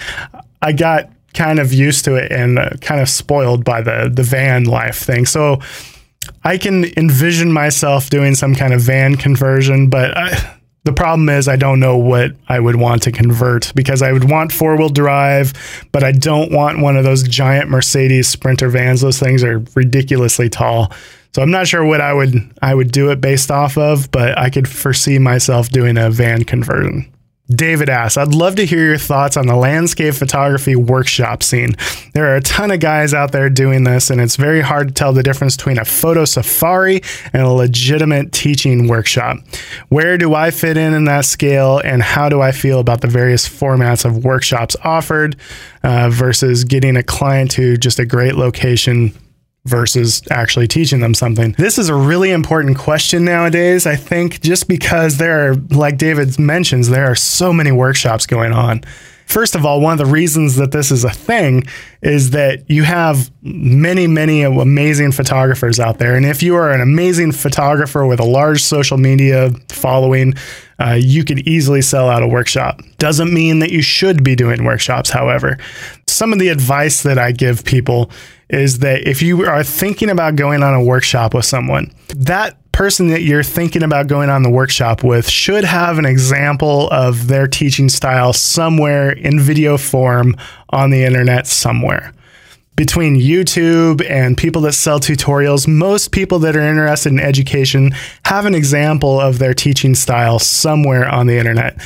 I 0.62 0.72
got 0.72 1.10
kind 1.34 1.58
of 1.58 1.72
used 1.72 2.04
to 2.04 2.14
it 2.14 2.30
and 2.30 2.58
uh, 2.60 2.70
kind 2.80 3.00
of 3.00 3.08
spoiled 3.08 3.64
by 3.64 3.82
the 3.82 4.10
the 4.12 4.22
van 4.22 4.64
life 4.64 4.98
thing. 4.98 5.26
So 5.26 5.60
I 6.44 6.58
can 6.58 6.84
envision 6.96 7.52
myself 7.52 8.08
doing 8.08 8.34
some 8.34 8.54
kind 8.54 8.72
of 8.72 8.80
van 8.80 9.16
conversion, 9.16 9.90
but 9.90 10.16
I, 10.16 10.55
the 10.86 10.92
problem 10.92 11.28
is 11.28 11.48
I 11.48 11.56
don't 11.56 11.80
know 11.80 11.96
what 11.96 12.30
I 12.48 12.60
would 12.60 12.76
want 12.76 13.02
to 13.02 13.12
convert 13.12 13.72
because 13.74 14.02
I 14.02 14.12
would 14.12 14.30
want 14.30 14.52
four 14.52 14.76
wheel 14.76 14.88
drive, 14.88 15.52
but 15.90 16.04
I 16.04 16.12
don't 16.12 16.52
want 16.52 16.78
one 16.78 16.96
of 16.96 17.02
those 17.02 17.24
giant 17.24 17.68
Mercedes 17.68 18.28
Sprinter 18.28 18.68
vans. 18.68 19.00
Those 19.00 19.18
things 19.18 19.42
are 19.42 19.64
ridiculously 19.74 20.48
tall. 20.48 20.92
So 21.34 21.42
I'm 21.42 21.50
not 21.50 21.66
sure 21.66 21.84
what 21.84 22.00
I 22.00 22.14
would 22.14 22.36
I 22.62 22.72
would 22.72 22.92
do 22.92 23.10
it 23.10 23.20
based 23.20 23.50
off 23.50 23.76
of, 23.76 24.12
but 24.12 24.38
I 24.38 24.48
could 24.48 24.68
foresee 24.68 25.18
myself 25.18 25.70
doing 25.70 25.98
a 25.98 26.08
van 26.08 26.44
conversion. 26.44 27.12
David 27.48 27.88
asks, 27.88 28.16
I'd 28.16 28.34
love 28.34 28.56
to 28.56 28.66
hear 28.66 28.84
your 28.84 28.98
thoughts 28.98 29.36
on 29.36 29.46
the 29.46 29.54
landscape 29.54 30.14
photography 30.14 30.74
workshop 30.74 31.44
scene. 31.44 31.76
There 32.12 32.26
are 32.26 32.36
a 32.36 32.40
ton 32.40 32.72
of 32.72 32.80
guys 32.80 33.14
out 33.14 33.30
there 33.30 33.48
doing 33.48 33.84
this, 33.84 34.10
and 34.10 34.20
it's 34.20 34.34
very 34.34 34.60
hard 34.60 34.88
to 34.88 34.94
tell 34.94 35.12
the 35.12 35.22
difference 35.22 35.56
between 35.56 35.78
a 35.78 35.84
photo 35.84 36.24
safari 36.24 37.02
and 37.32 37.42
a 37.42 37.50
legitimate 37.50 38.32
teaching 38.32 38.88
workshop. 38.88 39.38
Where 39.90 40.18
do 40.18 40.34
I 40.34 40.50
fit 40.50 40.76
in 40.76 40.92
in 40.92 41.04
that 41.04 41.24
scale, 41.24 41.80
and 41.84 42.02
how 42.02 42.28
do 42.28 42.40
I 42.40 42.50
feel 42.50 42.80
about 42.80 43.00
the 43.00 43.08
various 43.08 43.48
formats 43.48 44.04
of 44.04 44.24
workshops 44.24 44.74
offered 44.82 45.36
uh, 45.84 46.10
versus 46.10 46.64
getting 46.64 46.96
a 46.96 47.02
client 47.04 47.52
to 47.52 47.76
just 47.76 48.00
a 48.00 48.06
great 48.06 48.34
location 48.34 49.14
versus 49.66 50.22
actually 50.30 50.68
teaching 50.68 51.00
them 51.00 51.14
something? 51.14 51.52
This 51.58 51.78
is 51.78 51.88
a 51.88 51.94
really 51.94 52.30
important 52.30 52.78
question 52.78 53.24
nowadays. 53.24 53.86
I 53.86 53.96
think 53.96 54.40
just 54.40 54.68
because 54.68 55.18
there 55.18 55.50
are, 55.50 55.54
like 55.54 55.98
David 55.98 56.38
mentions, 56.38 56.88
there 56.88 57.10
are 57.10 57.14
so 57.14 57.52
many 57.52 57.72
workshops 57.72 58.26
going 58.26 58.52
on. 58.52 58.82
First 59.26 59.56
of 59.56 59.66
all, 59.66 59.80
one 59.80 59.92
of 59.92 59.98
the 59.98 60.06
reasons 60.06 60.56
that 60.56 60.70
this 60.70 60.90
is 60.90 61.04
a 61.04 61.10
thing 61.10 61.64
is 62.00 62.30
that 62.30 62.70
you 62.70 62.84
have 62.84 63.30
many, 63.42 64.06
many 64.06 64.42
amazing 64.42 65.12
photographers 65.12 65.80
out 65.80 65.98
there. 65.98 66.14
And 66.14 66.24
if 66.24 66.42
you 66.42 66.54
are 66.54 66.70
an 66.70 66.80
amazing 66.80 67.32
photographer 67.32 68.06
with 68.06 68.20
a 68.20 68.24
large 68.24 68.62
social 68.62 68.96
media 68.96 69.50
following, 69.68 70.34
uh, 70.78 70.96
you 70.98 71.24
could 71.24 71.40
easily 71.40 71.82
sell 71.82 72.08
out 72.08 72.22
a 72.22 72.28
workshop. 72.28 72.80
Doesn't 72.98 73.34
mean 73.34 73.58
that 73.58 73.72
you 73.72 73.82
should 73.82 74.22
be 74.22 74.36
doing 74.36 74.64
workshops, 74.64 75.10
however. 75.10 75.58
Some 76.06 76.32
of 76.32 76.38
the 76.38 76.48
advice 76.48 77.02
that 77.02 77.18
I 77.18 77.32
give 77.32 77.64
people 77.64 78.10
is 78.48 78.78
that 78.78 79.08
if 79.08 79.22
you 79.22 79.44
are 79.44 79.64
thinking 79.64 80.08
about 80.08 80.36
going 80.36 80.62
on 80.62 80.72
a 80.72 80.82
workshop 80.82 81.34
with 81.34 81.44
someone, 81.44 81.92
that 82.14 82.56
person 82.76 83.08
that 83.08 83.22
you're 83.22 83.42
thinking 83.42 83.82
about 83.82 84.06
going 84.06 84.28
on 84.28 84.42
the 84.42 84.50
workshop 84.50 85.02
with 85.02 85.26
should 85.30 85.64
have 85.64 85.96
an 85.98 86.04
example 86.04 86.90
of 86.90 87.26
their 87.26 87.46
teaching 87.46 87.88
style 87.88 88.34
somewhere 88.34 89.12
in 89.12 89.40
video 89.40 89.78
form 89.78 90.36
on 90.68 90.90
the 90.90 91.02
internet 91.02 91.46
somewhere. 91.46 92.12
Between 92.76 93.16
YouTube 93.16 94.06
and 94.06 94.36
people 94.36 94.60
that 94.60 94.74
sell 94.74 95.00
tutorials, 95.00 95.66
most 95.66 96.12
people 96.12 96.38
that 96.40 96.54
are 96.54 96.60
interested 96.60 97.12
in 97.12 97.18
education 97.18 97.92
have 98.26 98.44
an 98.44 98.54
example 98.54 99.18
of 99.18 99.38
their 99.38 99.54
teaching 99.54 99.94
style 99.94 100.38
somewhere 100.38 101.08
on 101.08 101.28
the 101.28 101.38
internet. 101.38 101.80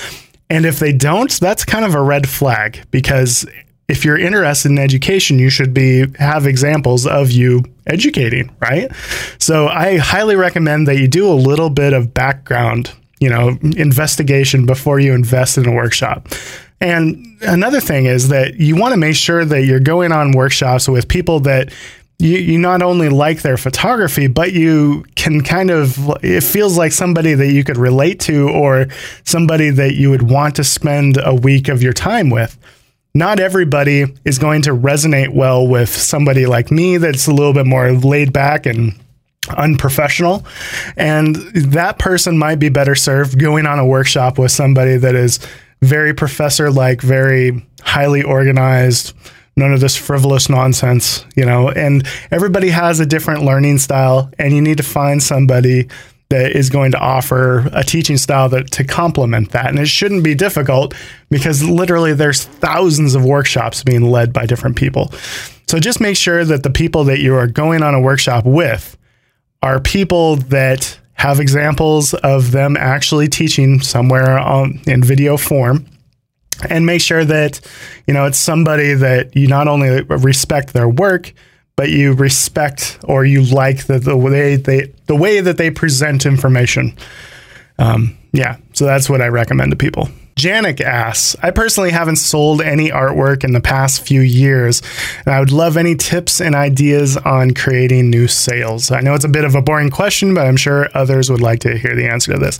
And 0.50 0.66
if 0.66 0.81
they 0.81 0.92
don't, 0.92 1.31
that's 1.38 1.64
kind 1.64 1.85
of 1.85 1.94
a 1.94 2.03
red 2.03 2.29
flag 2.29 2.81
because 2.90 3.46
if 3.90 4.05
you're 4.05 4.18
interested 4.18 4.70
in 4.70 4.79
education, 4.79 5.38
you 5.38 5.50
should 5.50 5.74
be 5.74 6.07
have 6.18 6.46
examples 6.46 7.07
of 7.07 7.33
you 7.33 7.64
educating, 7.87 8.55
right? 8.61 8.90
So 9.38 9.66
I 9.66 9.96
highly 9.98 10.37
recommend 10.37 10.87
that 10.87 10.98
you 10.98 11.09
do 11.09 11.29
a 11.29 11.35
little 11.35 11.70
bit 11.70 11.92
of 11.92 12.14
background, 12.14 12.92
you 13.18 13.29
know, 13.29 13.59
investigation 13.76 14.64
before 14.64 15.00
you 15.00 15.12
invest 15.12 15.59
in 15.59 15.66
a 15.66 15.72
workshop. 15.72 16.29
And 16.81 17.26
another 17.42 17.81
thing 17.81 18.07
is 18.07 18.29
that 18.29 18.55
you 18.55 18.76
want 18.76 18.92
to 18.92 18.96
make 18.96 19.16
sure 19.16 19.44
that 19.44 19.64
you're 19.64 19.81
going 19.81 20.12
on 20.12 20.33
workshops 20.33 20.88
with 20.88 21.09
people 21.09 21.40
that 21.40 21.72
you, 22.18 22.37
you 22.38 22.59
not 22.59 22.83
only 22.83 23.09
like 23.09 23.42
their 23.42 23.57
photography, 23.57 24.29
but 24.29 24.53
you 24.53 25.05
can 25.16 25.42
kind 25.42 25.70
of, 25.70 25.98
it 26.22 26.42
feels 26.42 26.79
like 26.79 26.92
somebody 26.92 27.35
that 27.35 27.50
you 27.50 27.64
could 27.64 27.76
relate 27.76 28.20
to 28.20 28.48
or 28.50 28.87
somebody 29.24 29.70
that 29.70 29.94
you 29.94 30.11
would 30.11 30.31
want 30.31 30.55
to 30.57 30.64
spend 30.64 31.18
a 31.24 31.35
week 31.35 31.68
of 31.68 31.83
your 31.83 31.92
time 31.92 32.31
with 32.31 32.57
not 33.14 33.40
everybody 33.40 34.07
is 34.25 34.38
going 34.38 34.62
to 34.62 34.70
resonate 34.70 35.35
well 35.35 35.66
with 35.66 35.88
somebody 35.88 36.46
like 36.46 36.70
me 36.70 36.96
that's 36.96 37.27
a 37.27 37.33
little 37.33 37.53
bit 37.53 37.66
more 37.66 37.92
laid 37.92 38.33
back 38.33 38.66
and 38.66 38.94
unprofessional. 39.57 40.44
And 40.96 41.37
that 41.55 41.99
person 41.99 42.38
might 42.38 42.59
be 42.59 42.68
better 42.68 42.94
served 42.94 43.38
going 43.38 43.66
on 43.66 43.79
a 43.79 43.87
workshop 43.87 44.38
with 44.38 44.53
somebody 44.53 44.96
that 44.96 45.14
is 45.14 45.40
very 45.83 46.14
professor 46.14 46.70
like, 46.70 47.01
very 47.01 47.66
highly 47.83 48.23
organized, 48.23 49.14
none 49.57 49.73
of 49.73 49.81
this 49.81 49.96
frivolous 49.96 50.49
nonsense, 50.49 51.25
you 51.35 51.44
know. 51.44 51.70
And 51.70 52.07
everybody 52.31 52.68
has 52.68 53.01
a 53.01 53.07
different 53.07 53.44
learning 53.44 53.79
style, 53.79 54.31
and 54.38 54.55
you 54.55 54.61
need 54.61 54.77
to 54.77 54.83
find 54.83 55.23
somebody 55.23 55.88
that 56.30 56.52
is 56.52 56.70
going 56.70 56.92
to 56.92 56.98
offer 56.98 57.68
a 57.72 57.82
teaching 57.82 58.16
style 58.16 58.48
that 58.48 58.70
to 58.70 58.84
complement 58.84 59.50
that. 59.50 59.66
And 59.66 59.78
it 59.78 59.88
shouldn't 59.88 60.22
be 60.22 60.34
difficult 60.34 60.94
because 61.28 61.62
literally 61.62 62.14
there's 62.14 62.44
thousands 62.44 63.16
of 63.16 63.24
workshops 63.24 63.82
being 63.82 64.10
led 64.10 64.32
by 64.32 64.46
different 64.46 64.76
people. 64.76 65.12
So 65.66 65.80
just 65.80 66.00
make 66.00 66.16
sure 66.16 66.44
that 66.44 66.62
the 66.62 66.70
people 66.70 67.04
that 67.04 67.18
you 67.18 67.34
are 67.34 67.48
going 67.48 67.82
on 67.82 67.94
a 67.94 68.00
workshop 68.00 68.44
with 68.46 68.96
are 69.62 69.80
people 69.80 70.36
that 70.36 70.98
have 71.14 71.40
examples 71.40 72.14
of 72.14 72.52
them 72.52 72.76
actually 72.76 73.28
teaching 73.28 73.80
somewhere 73.80 74.38
on, 74.38 74.80
in 74.86 75.02
video 75.02 75.36
form 75.36 75.84
and 76.68 76.86
make 76.86 77.00
sure 77.00 77.24
that 77.24 77.60
you 78.06 78.14
know 78.14 78.26
it's 78.26 78.38
somebody 78.38 78.94
that 78.94 79.34
you 79.36 79.46
not 79.46 79.68
only 79.68 80.02
respect 80.02 80.72
their 80.72 80.88
work 80.88 81.32
but 81.80 81.88
you 81.88 82.12
respect 82.12 82.98
or 83.04 83.24
you 83.24 83.42
like 83.42 83.86
the, 83.86 83.98
the 83.98 84.14
way 84.14 84.54
they 84.56 84.92
the 85.06 85.16
way 85.16 85.40
that 85.40 85.56
they 85.56 85.70
present 85.70 86.26
information. 86.26 86.94
Um, 87.78 88.18
yeah, 88.32 88.58
so 88.74 88.84
that's 88.84 89.08
what 89.08 89.22
I 89.22 89.28
recommend 89.28 89.70
to 89.70 89.78
people. 89.78 90.10
Janik 90.36 90.82
asks, 90.82 91.36
I 91.42 91.50
personally 91.50 91.90
haven't 91.90 92.16
sold 92.16 92.60
any 92.60 92.90
artwork 92.90 93.44
in 93.44 93.54
the 93.54 93.62
past 93.62 94.06
few 94.06 94.20
years, 94.20 94.82
and 95.24 95.34
I 95.34 95.40
would 95.40 95.52
love 95.52 95.78
any 95.78 95.94
tips 95.94 96.42
and 96.42 96.54
ideas 96.54 97.16
on 97.16 97.54
creating 97.54 98.10
new 98.10 98.28
sales. 98.28 98.90
I 98.90 99.00
know 99.00 99.14
it's 99.14 99.24
a 99.24 99.28
bit 99.28 99.44
of 99.44 99.54
a 99.54 99.62
boring 99.62 99.88
question, 99.88 100.34
but 100.34 100.46
I'm 100.46 100.58
sure 100.58 100.90
others 100.92 101.30
would 101.30 101.40
like 101.40 101.60
to 101.60 101.78
hear 101.78 101.96
the 101.96 102.06
answer 102.06 102.34
to 102.34 102.38
this. 102.38 102.58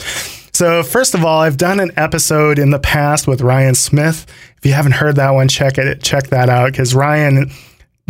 So, 0.55 0.83
first 0.83 1.15
of 1.15 1.27
all, 1.27 1.43
I've 1.43 1.59
done 1.59 1.79
an 1.79 1.93
episode 1.99 2.59
in 2.59 2.71
the 2.71 2.79
past 2.79 3.29
with 3.29 3.43
Ryan 3.43 3.75
Smith. 3.75 4.25
If 4.57 4.65
you 4.65 4.73
haven't 4.73 4.93
heard 4.93 5.17
that 5.17 5.33
one, 5.33 5.49
check 5.49 5.77
it, 5.77 6.03
check 6.03 6.29
that 6.29 6.49
out 6.49 6.73
because 6.73 6.95
Ryan 6.95 7.51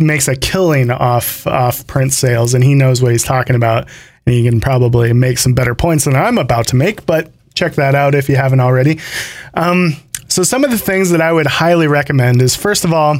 makes 0.01 0.27
a 0.27 0.35
killing 0.35 0.91
off 0.91 1.45
off 1.47 1.85
print 1.87 2.13
sales, 2.13 2.53
and 2.53 2.63
he 2.63 2.75
knows 2.75 3.01
what 3.01 3.11
he's 3.11 3.23
talking 3.23 3.55
about, 3.55 3.87
and 4.25 4.35
he 4.35 4.43
can 4.43 4.59
probably 4.59 5.13
make 5.13 5.37
some 5.37 5.53
better 5.53 5.75
points 5.75 6.05
than 6.05 6.15
I'm 6.15 6.37
about 6.37 6.67
to 6.67 6.75
make. 6.75 7.05
But 7.05 7.31
check 7.53 7.73
that 7.73 7.95
out 7.95 8.15
if 8.15 8.29
you 8.29 8.35
haven't 8.35 8.59
already. 8.59 8.99
Um, 9.53 9.95
so 10.27 10.43
some 10.43 10.63
of 10.63 10.71
the 10.71 10.77
things 10.77 11.09
that 11.09 11.21
I 11.21 11.31
would 11.31 11.47
highly 11.47 11.87
recommend 11.87 12.41
is 12.41 12.55
first 12.55 12.85
of 12.85 12.93
all, 12.93 13.17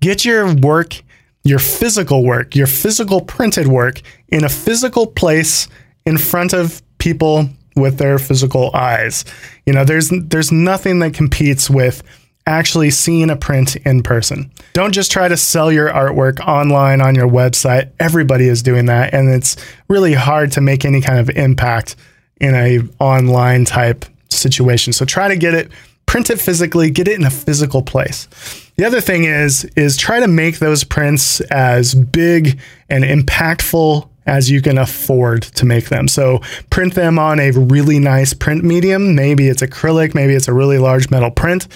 get 0.00 0.24
your 0.24 0.54
work, 0.54 1.02
your 1.44 1.58
physical 1.58 2.24
work, 2.24 2.54
your 2.54 2.66
physical 2.66 3.20
printed 3.20 3.66
work 3.66 4.00
in 4.28 4.44
a 4.44 4.48
physical 4.48 5.06
place 5.06 5.68
in 6.06 6.16
front 6.16 6.52
of 6.52 6.82
people 6.98 7.48
with 7.76 7.98
their 7.98 8.18
physical 8.18 8.70
eyes. 8.74 9.24
You 9.66 9.74
know, 9.74 9.84
there's 9.84 10.10
there's 10.10 10.50
nothing 10.50 11.00
that 11.00 11.14
competes 11.14 11.68
with 11.68 12.02
actually 12.46 12.90
seeing 12.90 13.28
a 13.28 13.36
print 13.36 13.76
in 13.76 14.02
person. 14.02 14.50
Don't 14.72 14.92
just 14.92 15.10
try 15.10 15.26
to 15.28 15.36
sell 15.36 15.72
your 15.72 15.88
artwork 15.90 16.40
online 16.40 17.00
on 17.00 17.14
your 17.14 17.28
website. 17.28 17.90
Everybody 17.98 18.48
is 18.48 18.62
doing 18.62 18.86
that 18.86 19.12
and 19.12 19.28
it's 19.28 19.56
really 19.88 20.14
hard 20.14 20.52
to 20.52 20.60
make 20.60 20.84
any 20.84 21.00
kind 21.00 21.18
of 21.18 21.28
impact 21.30 21.96
in 22.40 22.54
a 22.54 22.80
online 23.00 23.64
type 23.64 24.04
situation. 24.30 24.92
So 24.92 25.04
try 25.04 25.28
to 25.28 25.36
get 25.36 25.54
it 25.54 25.70
print 26.06 26.30
it 26.30 26.40
physically, 26.40 26.88
get 26.88 27.08
it 27.08 27.18
in 27.18 27.26
a 27.26 27.30
physical 27.30 27.82
place. 27.82 28.28
The 28.76 28.84
other 28.84 29.00
thing 29.00 29.24
is 29.24 29.64
is 29.76 29.96
try 29.96 30.20
to 30.20 30.28
make 30.28 30.60
those 30.60 30.84
prints 30.84 31.40
as 31.42 31.94
big 31.94 32.60
and 32.88 33.02
impactful 33.02 34.08
as 34.26 34.50
you 34.50 34.60
can 34.60 34.78
afford 34.78 35.42
to 35.42 35.64
make 35.64 35.88
them. 35.88 36.08
So 36.08 36.40
print 36.70 36.94
them 36.94 37.18
on 37.18 37.38
a 37.40 37.52
really 37.52 37.98
nice 37.98 38.34
print 38.34 38.64
medium. 38.64 39.14
Maybe 39.14 39.48
it's 39.48 39.62
acrylic, 39.62 40.14
maybe 40.14 40.34
it's 40.34 40.48
a 40.48 40.52
really 40.52 40.78
large 40.78 41.10
metal 41.10 41.30
print 41.30 41.68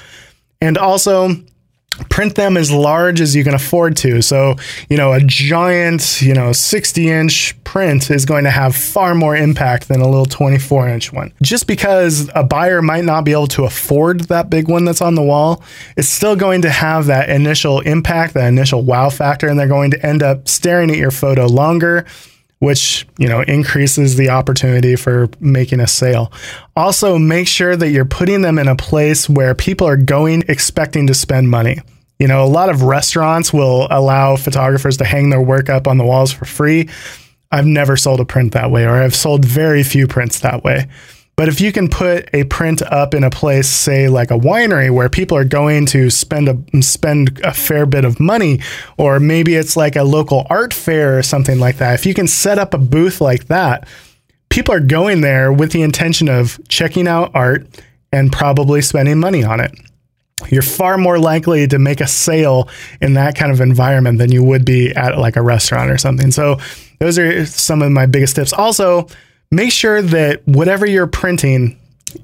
and 0.60 0.78
also 0.78 1.34
print 2.08 2.34
them 2.34 2.56
as 2.56 2.70
large 2.70 3.20
as 3.20 3.34
you 3.34 3.44
can 3.44 3.54
afford 3.54 3.96
to. 3.98 4.22
So, 4.22 4.56
you 4.88 4.96
know, 4.96 5.12
a 5.12 5.20
giant, 5.20 6.22
you 6.22 6.32
know, 6.32 6.52
60 6.52 7.08
inch 7.08 7.62
print 7.64 8.10
is 8.10 8.24
going 8.24 8.44
to 8.44 8.50
have 8.50 8.74
far 8.74 9.14
more 9.14 9.36
impact 9.36 9.88
than 9.88 10.00
a 10.00 10.08
little 10.08 10.26
24 10.26 10.88
inch 10.88 11.12
one. 11.12 11.32
Just 11.42 11.66
because 11.66 12.30
a 12.34 12.42
buyer 12.42 12.80
might 12.80 13.04
not 13.04 13.24
be 13.24 13.32
able 13.32 13.48
to 13.48 13.64
afford 13.64 14.20
that 14.22 14.50
big 14.50 14.68
one 14.68 14.84
that's 14.84 15.00
on 15.00 15.14
the 15.14 15.22
wall, 15.22 15.62
it's 15.96 16.08
still 16.08 16.36
going 16.36 16.62
to 16.62 16.70
have 16.70 17.06
that 17.06 17.28
initial 17.28 17.80
impact, 17.80 18.34
that 18.34 18.48
initial 18.48 18.82
wow 18.82 19.10
factor, 19.10 19.48
and 19.48 19.58
they're 19.58 19.68
going 19.68 19.90
to 19.90 20.06
end 20.06 20.22
up 20.22 20.48
staring 20.48 20.90
at 20.90 20.96
your 20.96 21.10
photo 21.10 21.46
longer 21.46 22.06
which 22.60 23.06
you 23.18 23.26
know 23.26 23.40
increases 23.42 24.16
the 24.16 24.30
opportunity 24.30 24.94
for 24.94 25.28
making 25.40 25.80
a 25.80 25.86
sale. 25.86 26.32
Also, 26.76 27.18
make 27.18 27.48
sure 27.48 27.74
that 27.74 27.90
you're 27.90 28.04
putting 28.04 28.42
them 28.42 28.58
in 28.58 28.68
a 28.68 28.76
place 28.76 29.28
where 29.28 29.54
people 29.54 29.86
are 29.86 29.96
going 29.96 30.44
expecting 30.48 31.06
to 31.08 31.14
spend 31.14 31.50
money. 31.50 31.80
You 32.18 32.28
know, 32.28 32.44
a 32.44 32.46
lot 32.46 32.68
of 32.68 32.82
restaurants 32.82 33.52
will 33.52 33.88
allow 33.90 34.36
photographers 34.36 34.98
to 34.98 35.04
hang 35.04 35.30
their 35.30 35.40
work 35.40 35.70
up 35.70 35.88
on 35.88 35.96
the 35.96 36.04
walls 36.04 36.32
for 36.32 36.44
free. 36.44 36.88
I've 37.50 37.66
never 37.66 37.96
sold 37.96 38.20
a 38.20 38.24
print 38.24 38.52
that 38.52 38.70
way, 38.70 38.84
or 38.84 39.02
I've 39.02 39.14
sold 39.14 39.44
very 39.44 39.82
few 39.82 40.06
prints 40.06 40.40
that 40.40 40.62
way. 40.62 40.86
But 41.40 41.48
if 41.48 41.58
you 41.58 41.72
can 41.72 41.88
put 41.88 42.28
a 42.34 42.44
print 42.44 42.82
up 42.82 43.14
in 43.14 43.24
a 43.24 43.30
place, 43.30 43.66
say 43.66 44.10
like 44.10 44.30
a 44.30 44.36
winery, 44.36 44.90
where 44.90 45.08
people 45.08 45.38
are 45.38 45.44
going 45.44 45.86
to 45.86 46.10
spend 46.10 46.50
a 46.50 46.82
spend 46.82 47.40
a 47.42 47.54
fair 47.54 47.86
bit 47.86 48.04
of 48.04 48.20
money, 48.20 48.60
or 48.98 49.18
maybe 49.18 49.54
it's 49.54 49.74
like 49.74 49.96
a 49.96 50.02
local 50.02 50.46
art 50.50 50.74
fair 50.74 51.16
or 51.16 51.22
something 51.22 51.58
like 51.58 51.78
that. 51.78 51.94
If 51.94 52.04
you 52.04 52.12
can 52.12 52.26
set 52.26 52.58
up 52.58 52.74
a 52.74 52.78
booth 52.78 53.22
like 53.22 53.46
that, 53.46 53.88
people 54.50 54.74
are 54.74 54.80
going 54.80 55.22
there 55.22 55.50
with 55.50 55.72
the 55.72 55.80
intention 55.80 56.28
of 56.28 56.60
checking 56.68 57.08
out 57.08 57.30
art 57.32 57.66
and 58.12 58.30
probably 58.30 58.82
spending 58.82 59.18
money 59.18 59.42
on 59.42 59.60
it. 59.60 59.72
You're 60.50 60.60
far 60.60 60.98
more 60.98 61.18
likely 61.18 61.66
to 61.68 61.78
make 61.78 62.02
a 62.02 62.06
sale 62.06 62.68
in 63.00 63.14
that 63.14 63.34
kind 63.34 63.50
of 63.50 63.62
environment 63.62 64.18
than 64.18 64.30
you 64.30 64.44
would 64.44 64.66
be 64.66 64.94
at 64.94 65.16
like 65.16 65.36
a 65.36 65.42
restaurant 65.42 65.90
or 65.90 65.96
something. 65.96 66.32
So, 66.32 66.58
those 66.98 67.18
are 67.18 67.46
some 67.46 67.80
of 67.80 67.90
my 67.92 68.04
biggest 68.04 68.36
tips. 68.36 68.52
Also, 68.52 69.08
make 69.50 69.72
sure 69.72 70.00
that 70.02 70.46
whatever 70.46 70.86
you're 70.86 71.06
printing 71.06 71.78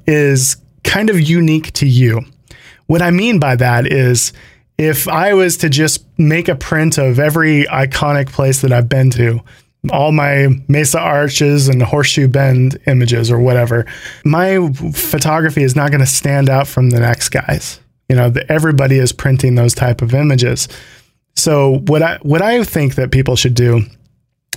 is 0.07 0.57
kind 0.85 1.11
of 1.11 1.21
unique 1.21 1.73
to 1.75 1.87
you. 1.87 2.25
What 2.87 3.03
I 3.03 3.11
mean 3.11 3.39
by 3.39 3.57
that 3.57 3.87
is 3.87 4.33
if 4.79 5.09
I 5.09 5.35
was 5.35 5.57
to 5.59 5.69
just 5.69 6.05
make 6.19 6.49
a 6.49 6.55
print 6.55 6.99
of 6.99 7.19
every 7.19 7.65
iconic 7.65 8.31
place 8.31 8.61
that 8.61 8.73
I've 8.73 8.89
been 8.89 9.11
to, 9.13 9.41
all 9.93 10.13
my 10.13 10.49
Mesa 10.69 10.99
Arches 10.99 11.69
and 11.69 11.83
Horseshoe 11.83 12.29
Bend 12.29 12.79
images 12.87 13.31
or 13.31 13.39
whatever, 13.39 13.87
my 14.25 14.69
photography 14.93 15.63
is 15.63 15.77
not 15.77 15.91
going 15.91 16.01
to 16.01 16.07
stand 16.07 16.49
out 16.49 16.67
from 16.67 16.91
the 16.91 17.01
next 17.01 17.31
guy's. 17.31 17.81
You 18.09 18.17
know, 18.17 18.31
the, 18.31 18.51
everybody 18.51 18.99
is 18.99 19.13
printing 19.13 19.55
those 19.55 19.75
type 19.75 20.03
of 20.03 20.15
images. 20.15 20.69
So 21.35 21.79
what 21.87 22.03
I 22.03 22.19
what 22.23 22.43
I 22.43 22.63
think 22.65 22.95
that 22.95 23.11
people 23.11 23.37
should 23.37 23.55
do 23.55 23.83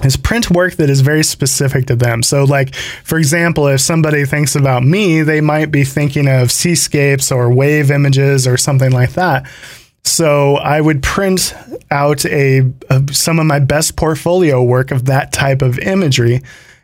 is 0.05 0.17
print 0.17 0.49
work 0.49 0.75
that 0.75 0.89
is 0.89 1.01
very 1.01 1.23
specific 1.23 1.85
to 1.87 1.95
them. 1.95 2.23
So, 2.23 2.43
like, 2.43 2.75
for 2.75 3.17
example, 3.17 3.67
if 3.67 3.81
somebody 3.81 4.25
thinks 4.25 4.55
about 4.55 4.83
me, 4.83 5.21
they 5.21 5.41
might 5.41 5.71
be 5.71 5.83
thinking 5.83 6.27
of 6.27 6.51
seascapes 6.51 7.31
or 7.31 7.51
wave 7.51 7.91
images 7.91 8.47
or 8.47 8.57
something 8.57 8.91
like 8.91 9.13
that. 9.13 9.49
So, 10.03 10.55
I 10.55 10.81
would 10.81 11.03
print 11.03 11.53
out 11.91 12.25
a, 12.25 12.63
a 12.89 13.13
some 13.13 13.39
of 13.39 13.45
my 13.45 13.59
best 13.59 13.95
portfolio 13.95 14.63
work 14.63 14.91
of 14.91 15.05
that 15.05 15.31
type 15.33 15.61
of 15.61 15.77
imagery, 15.79 16.41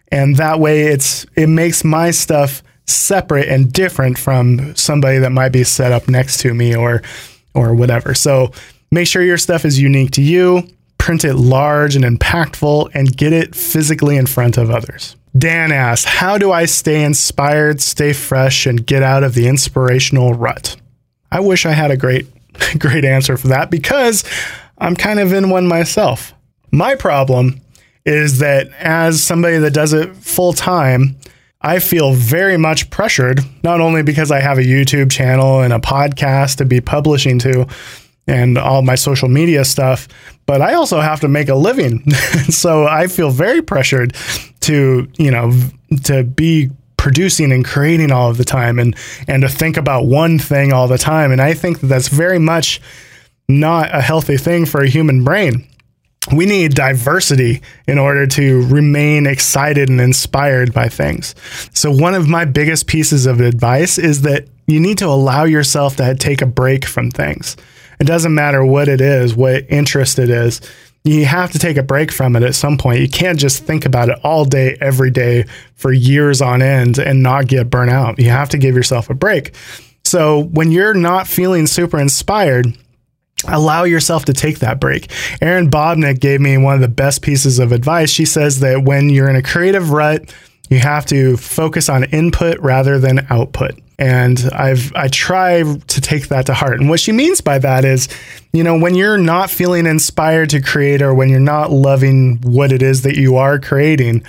and 0.09 0.35
that 0.37 0.59
way, 0.59 0.83
it's 0.83 1.25
it 1.35 1.47
makes 1.47 1.83
my 1.83 2.11
stuff 2.11 2.61
separate 2.87 3.47
and 3.47 3.73
different 3.73 4.17
from 4.17 4.75
somebody 4.75 5.17
that 5.17 5.31
might 5.31 5.49
be 5.49 5.63
set 5.63 5.91
up 5.91 6.07
next 6.07 6.39
to 6.41 6.53
me 6.53 6.75
or 6.75 7.01
or 7.53 7.73
whatever. 7.73 8.13
So, 8.13 8.51
make 8.91 9.07
sure 9.07 9.21
your 9.21 9.37
stuff 9.37 9.65
is 9.65 9.79
unique 9.79 10.11
to 10.11 10.21
you 10.21 10.67
print 11.05 11.23
it 11.23 11.35
large 11.35 11.95
and 11.95 12.03
impactful, 12.03 12.89
and 12.95 13.15
get 13.15 13.31
it 13.31 13.53
physically 13.53 14.17
in 14.17 14.25
front 14.25 14.57
of 14.57 14.71
others. 14.71 15.15
Dan 15.37 15.71
asks, 15.71 16.03
How 16.03 16.39
do 16.39 16.51
I 16.51 16.65
stay 16.65 17.03
inspired, 17.03 17.79
stay 17.79 18.11
fresh, 18.11 18.65
and 18.65 18.83
get 18.83 19.03
out 19.03 19.23
of 19.23 19.35
the 19.35 19.47
inspirational 19.47 20.33
rut? 20.33 20.75
I 21.31 21.41
wish 21.41 21.67
I 21.67 21.73
had 21.73 21.91
a 21.91 21.95
great, 21.95 22.25
great 22.79 23.05
answer 23.05 23.37
for 23.37 23.49
that 23.49 23.69
because 23.69 24.23
I'm 24.79 24.95
kind 24.95 25.19
of 25.19 25.31
in 25.31 25.51
one 25.51 25.67
myself. 25.67 26.33
My 26.71 26.95
problem 26.95 27.61
is 28.03 28.39
that 28.39 28.69
as 28.79 29.21
somebody 29.21 29.59
that 29.59 29.75
does 29.75 29.93
it 29.93 30.15
full 30.15 30.53
time, 30.53 31.17
I 31.61 31.77
feel 31.77 32.13
very 32.13 32.57
much 32.57 32.89
pressured, 32.89 33.41
not 33.63 33.79
only 33.79 34.01
because 34.01 34.31
I 34.31 34.39
have 34.39 34.57
a 34.57 34.63
YouTube 34.63 35.11
channel 35.11 35.61
and 35.61 35.71
a 35.71 35.77
podcast 35.77 36.57
to 36.57 36.65
be 36.65 36.81
publishing 36.81 37.37
to, 37.39 37.67
and 38.27 38.57
all 38.57 38.81
my 38.81 38.95
social 38.95 39.29
media 39.29 39.63
stuff, 39.65 40.07
but 40.45 40.61
I 40.61 40.73
also 40.73 40.99
have 40.99 41.19
to 41.21 41.27
make 41.27 41.49
a 41.49 41.55
living. 41.55 42.09
so 42.49 42.87
I 42.87 43.07
feel 43.07 43.29
very 43.29 43.61
pressured 43.61 44.15
to, 44.61 45.07
you 45.17 45.31
know, 45.31 45.51
to 46.03 46.23
be 46.23 46.71
producing 46.97 47.51
and 47.51 47.63
creating 47.63 48.11
all 48.11 48.31
of 48.31 48.37
the 48.37 48.43
time 48.43 48.79
and 48.79 48.95
and 49.27 49.43
to 49.43 49.49
think 49.49 49.77
about 49.77 50.07
one 50.07 50.39
thing 50.39 50.73
all 50.73 50.87
the 50.87 50.97
time 50.97 51.31
and 51.31 51.39
I 51.39 51.53
think 51.53 51.81
that 51.81 51.87
that's 51.87 52.07
very 52.07 52.39
much 52.39 52.81
not 53.47 53.93
a 53.93 54.01
healthy 54.01 54.37
thing 54.37 54.65
for 54.65 54.81
a 54.81 54.89
human 54.89 55.23
brain. 55.23 55.67
We 56.35 56.47
need 56.47 56.73
diversity 56.73 57.61
in 57.87 57.99
order 57.99 58.25
to 58.25 58.65
remain 58.67 59.27
excited 59.27 59.89
and 59.89 60.01
inspired 60.01 60.73
by 60.73 60.89
things. 60.89 61.35
So, 61.73 61.91
one 61.91 62.15
of 62.15 62.27
my 62.27 62.45
biggest 62.45 62.87
pieces 62.87 63.27
of 63.27 63.39
advice 63.39 63.99
is 63.99 64.23
that 64.23 64.47
you 64.65 64.79
need 64.79 64.97
to 64.97 65.05
allow 65.05 65.43
yourself 65.43 65.97
to 65.97 66.15
take 66.15 66.41
a 66.41 66.47
break 66.47 66.85
from 66.85 67.11
things. 67.11 67.55
It 67.99 68.05
doesn't 68.05 68.33
matter 68.33 68.65
what 68.65 68.87
it 68.87 69.01
is, 69.01 69.35
what 69.35 69.65
interest 69.69 70.19
it 70.19 70.29
is. 70.29 70.61
You 71.03 71.25
have 71.25 71.51
to 71.51 71.59
take 71.59 71.77
a 71.77 71.83
break 71.83 72.11
from 72.11 72.35
it 72.35 72.43
at 72.43 72.55
some 72.55 72.77
point. 72.77 72.99
You 72.99 73.09
can't 73.09 73.39
just 73.39 73.63
think 73.63 73.85
about 73.85 74.09
it 74.09 74.19
all 74.23 74.43
day, 74.43 74.75
every 74.81 75.11
day 75.11 75.45
for 75.75 75.93
years 75.93 76.41
on 76.41 76.63
end 76.63 76.97
and 76.97 77.21
not 77.21 77.47
get 77.47 77.69
burnt 77.69 77.91
out. 77.91 78.17
You 78.19 78.29
have 78.29 78.49
to 78.49 78.57
give 78.57 78.75
yourself 78.75 79.09
a 79.09 79.13
break. 79.13 79.55
So 80.03 80.45
when 80.45 80.71
you're 80.71 80.95
not 80.95 81.27
feeling 81.27 81.67
super 81.67 81.99
inspired, 81.99 82.75
allow 83.47 83.83
yourself 83.83 84.25
to 84.25 84.33
take 84.33 84.59
that 84.59 84.79
break. 84.79 85.11
Erin 85.41 85.69
Babnik 85.69 86.19
gave 86.19 86.41
me 86.41 86.57
one 86.57 86.75
of 86.75 86.81
the 86.81 86.87
best 86.87 87.21
pieces 87.21 87.59
of 87.59 87.71
advice. 87.71 88.09
She 88.09 88.25
says 88.25 88.59
that 88.61 88.83
when 88.83 89.09
you're 89.09 89.29
in 89.29 89.35
a 89.35 89.43
creative 89.43 89.91
rut, 89.91 90.33
you 90.69 90.79
have 90.79 91.05
to 91.07 91.37
focus 91.37 91.89
on 91.89 92.05
input 92.05 92.59
rather 92.59 92.97
than 92.97 93.27
output. 93.29 93.79
And 93.97 94.49
I've 94.51 94.93
I 94.95 95.07
try 95.07 95.63
to 95.63 96.01
take 96.01 96.27
that 96.27 96.47
to 96.47 96.53
heart. 96.53 96.79
And 96.79 96.89
what 96.89 96.99
she 96.99 97.11
means 97.11 97.41
by 97.41 97.59
that 97.59 97.85
is, 97.85 98.09
you 98.51 98.63
know, 98.63 98.77
when 98.77 98.95
you're 98.95 99.17
not 99.17 99.49
feeling 99.49 99.85
inspired 99.85 100.49
to 100.49 100.61
create 100.61 101.01
or 101.01 101.13
when 101.13 101.29
you're 101.29 101.39
not 101.39 101.71
loving 101.71 102.39
what 102.41 102.71
it 102.71 102.81
is 102.81 103.03
that 103.03 103.15
you 103.15 103.37
are 103.37 103.57
creating, 103.59 104.25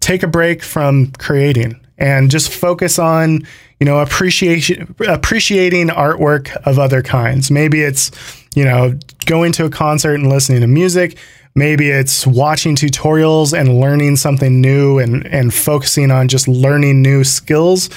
take 0.00 0.22
a 0.22 0.26
break 0.26 0.62
from 0.62 1.12
creating 1.18 1.78
and 1.98 2.30
just 2.30 2.52
focus 2.52 2.98
on, 2.98 3.46
you 3.80 3.86
know, 3.86 4.00
appreciation 4.00 4.94
appreciating 5.06 5.88
artwork 5.88 6.54
of 6.64 6.78
other 6.78 7.02
kinds. 7.02 7.50
Maybe 7.50 7.82
it's, 7.82 8.10
you 8.54 8.64
know, 8.64 8.98
going 9.26 9.52
to 9.52 9.66
a 9.66 9.70
concert 9.70 10.14
and 10.14 10.28
listening 10.28 10.60
to 10.62 10.66
music. 10.66 11.18
Maybe 11.54 11.90
it's 11.90 12.26
watching 12.26 12.76
tutorials 12.76 13.58
and 13.58 13.80
learning 13.80 14.16
something 14.16 14.60
new 14.60 14.98
and, 14.98 15.26
and 15.26 15.52
focusing 15.52 16.10
on 16.10 16.28
just 16.28 16.48
learning 16.48 17.00
new 17.00 17.24
skills. 17.24 17.88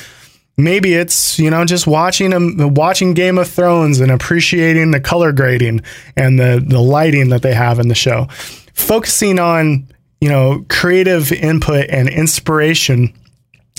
Maybe 0.64 0.94
it's 0.94 1.40
you 1.40 1.50
know 1.50 1.66
just 1.66 1.88
watching 1.88 2.32
them 2.32 2.74
watching 2.74 3.14
Game 3.14 3.38
of 3.38 3.50
Thrones 3.50 4.00
and 4.00 4.12
appreciating 4.12 4.92
the 4.92 5.00
color 5.00 5.32
grading 5.32 5.82
and 6.16 6.40
the 6.40 6.64
the 6.66 6.80
lighting 6.80 7.30
that 7.30 7.42
they 7.42 7.54
have 7.54 7.80
in 7.80 7.88
the 7.88 7.96
show. 7.96 8.28
Focusing 8.74 9.40
on 9.40 9.88
you 10.22 10.30
know 10.30 10.66
creative 10.70 11.32
input 11.32 11.88
and 11.90 12.10
inspiration 12.10 13.14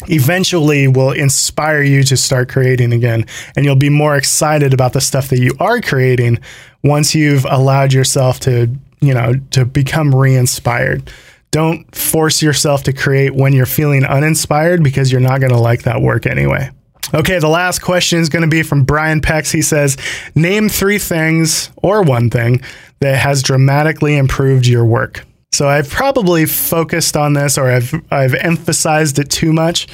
eventually 0.09 0.89
will 0.89 1.13
inspire 1.13 1.83
you 1.83 2.03
to 2.03 2.17
start 2.17 2.49
creating 2.49 2.91
again 2.91 3.27
and 3.55 3.67
you'll 3.67 3.77
be 3.77 3.91
more 3.91 4.17
excited 4.17 4.73
about 4.73 4.95
the 4.95 5.01
stuff 5.01 5.29
that 5.29 5.39
you 5.39 5.55
are 5.61 5.79
creating 5.83 6.39
once 6.83 7.15
you've 7.15 7.45
allowed 7.45 7.93
yourself 7.93 8.41
to 8.41 8.75
you 9.01 9.15
know, 9.15 9.35
to 9.51 9.65
become 9.65 10.15
re 10.15 10.37
inspired. 10.37 11.11
Don't 11.51 11.95
force 11.95 12.43
yourself 12.43 12.85
to 12.85 12.93
create 12.93 13.35
when 13.35 13.53
you're 13.53 13.67
feeling 13.67 14.05
uninspired 14.05 14.83
because 14.85 15.11
you're 15.11 15.21
not 15.21 15.41
going 15.41 15.53
to 15.53 15.59
like 15.59 15.83
that 15.83 16.01
work 16.01 16.27
anyway. 16.27 16.71
Okay, 17.13 17.41
the 17.41 17.49
last 17.49 17.81
question 17.81 18.21
is 18.21 18.29
going 18.29 18.43
to 18.43 18.49
be 18.49 18.63
from 18.63 18.85
Brian 18.85 19.21
Pex. 19.21 19.53
He 19.53 19.63
says, 19.63 19.97
Name 20.37 20.69
three 20.69 20.99
things 20.99 21.71
or 21.83 22.03
one 22.03 22.31
thing 22.31 22.61
that 23.01 23.17
has 23.17 23.43
dramatically 23.43 24.17
improved 24.17 24.67
your 24.67 24.85
work. 24.85 25.25
So 25.53 25.69
I've 25.69 25.91
probably 25.91 26.47
focused 26.47 27.17
on 27.17 27.33
this 27.33 27.59
or 27.59 27.69
I've 27.69 27.93
I've 28.11 28.35
emphasized 28.35 29.19
it 29.19 29.31
too 29.31 29.53
much. 29.53 29.89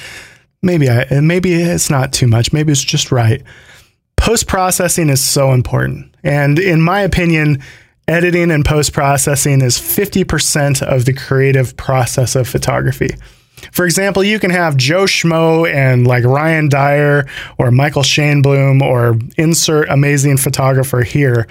Maybe 0.62 0.90
I 0.90 1.20
maybe 1.20 1.54
it's 1.54 1.88
not 1.88 2.12
too 2.12 2.26
much. 2.26 2.52
Maybe 2.52 2.72
it's 2.72 2.84
just 2.84 3.10
right. 3.10 3.42
Post 4.16 4.46
processing 4.46 5.08
is 5.08 5.22
so 5.22 5.52
important. 5.52 6.14
And 6.22 6.58
in 6.58 6.82
my 6.82 7.00
opinion, 7.00 7.62
editing 8.08 8.50
and 8.50 8.64
post 8.64 8.92
processing 8.92 9.62
is 9.62 9.78
50% 9.78 10.82
of 10.82 11.04
the 11.04 11.12
creative 11.12 11.76
process 11.76 12.36
of 12.36 12.48
photography. 12.48 13.10
For 13.72 13.84
example, 13.84 14.22
you 14.22 14.38
can 14.38 14.50
have 14.50 14.76
Joe 14.76 15.04
Schmo 15.04 15.70
and 15.72 16.06
like 16.06 16.24
Ryan 16.24 16.68
Dyar 16.68 17.26
or 17.58 17.70
Michael 17.70 18.02
Shainblum 18.02 18.82
or 18.82 19.18
insert 19.36 19.88
amazing 19.88 20.36
photographer 20.36 21.02
here. 21.02 21.46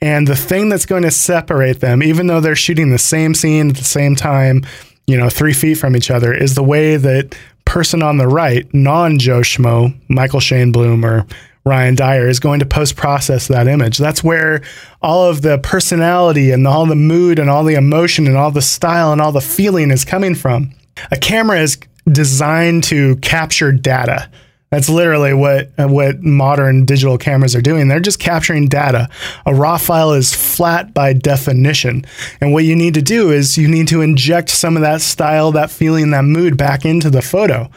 And 0.00 0.26
the 0.26 0.34
thing 0.34 0.68
that's 0.68 0.86
going 0.86 1.02
to 1.02 1.10
separate 1.10 1.80
them, 1.80 2.02
even 2.02 2.26
though 2.26 2.40
they're 2.40 2.56
shooting 2.56 2.90
the 2.90 2.98
same 2.98 3.34
scene 3.34 3.70
at 3.70 3.76
the 3.76 3.84
same 3.84 4.16
time, 4.16 4.64
you 5.06 5.16
know, 5.16 5.28
three 5.28 5.52
feet 5.52 5.74
from 5.74 5.94
each 5.94 6.10
other, 6.10 6.32
is 6.32 6.54
the 6.54 6.62
way 6.62 6.96
that 6.96 7.36
person 7.64 8.02
on 8.02 8.16
the 8.16 8.26
right, 8.26 8.66
non 8.74 9.18
Joe 9.18 9.40
Schmo, 9.40 9.94
Michael 10.08 10.40
Shainblum, 10.40 11.04
or 11.04 11.26
Ryan 11.64 11.94
Dyar 11.94 12.28
is 12.28 12.40
going 12.40 12.60
to 12.60 12.66
post 12.66 12.96
process 12.96 13.48
that 13.48 13.68
image. 13.68 13.98
That's 13.98 14.24
where 14.24 14.62
all 15.00 15.28
of 15.28 15.42
the 15.42 15.58
personality 15.58 16.50
and 16.50 16.66
all 16.66 16.86
the 16.86 16.96
mood 16.96 17.38
and 17.38 17.48
all 17.48 17.62
the 17.62 17.74
emotion 17.74 18.26
and 18.26 18.36
all 18.36 18.50
the 18.50 18.62
style 18.62 19.12
and 19.12 19.20
all 19.20 19.32
the 19.32 19.40
feeling 19.40 19.90
is 19.90 20.04
coming 20.04 20.34
from. 20.34 20.72
A 21.12 21.16
camera 21.16 21.60
is 21.60 21.78
designed 22.10 22.84
to 22.84 23.16
capture 23.16 23.70
data. 23.70 24.28
That's 24.70 24.88
literally 24.88 25.34
what 25.34 25.70
what 25.76 26.22
modern 26.22 26.86
digital 26.86 27.18
cameras 27.18 27.54
are 27.54 27.60
doing. 27.60 27.88
They're 27.88 28.00
just 28.00 28.18
capturing 28.18 28.68
data. 28.68 29.08
A 29.44 29.54
raw 29.54 29.76
file 29.76 30.12
is 30.12 30.34
flat 30.34 30.94
by 30.94 31.12
definition. 31.12 32.06
And 32.40 32.54
what 32.54 32.64
you 32.64 32.74
need 32.74 32.94
to 32.94 33.02
do 33.02 33.30
is 33.30 33.58
you 33.58 33.68
need 33.68 33.86
to 33.88 34.00
inject 34.00 34.48
some 34.48 34.74
of 34.74 34.82
that 34.82 35.02
style, 35.02 35.52
that 35.52 35.70
feeling, 35.70 36.10
that 36.12 36.24
mood 36.24 36.56
back 36.56 36.86
into 36.86 37.10
the 37.10 37.20
photo 37.20 37.70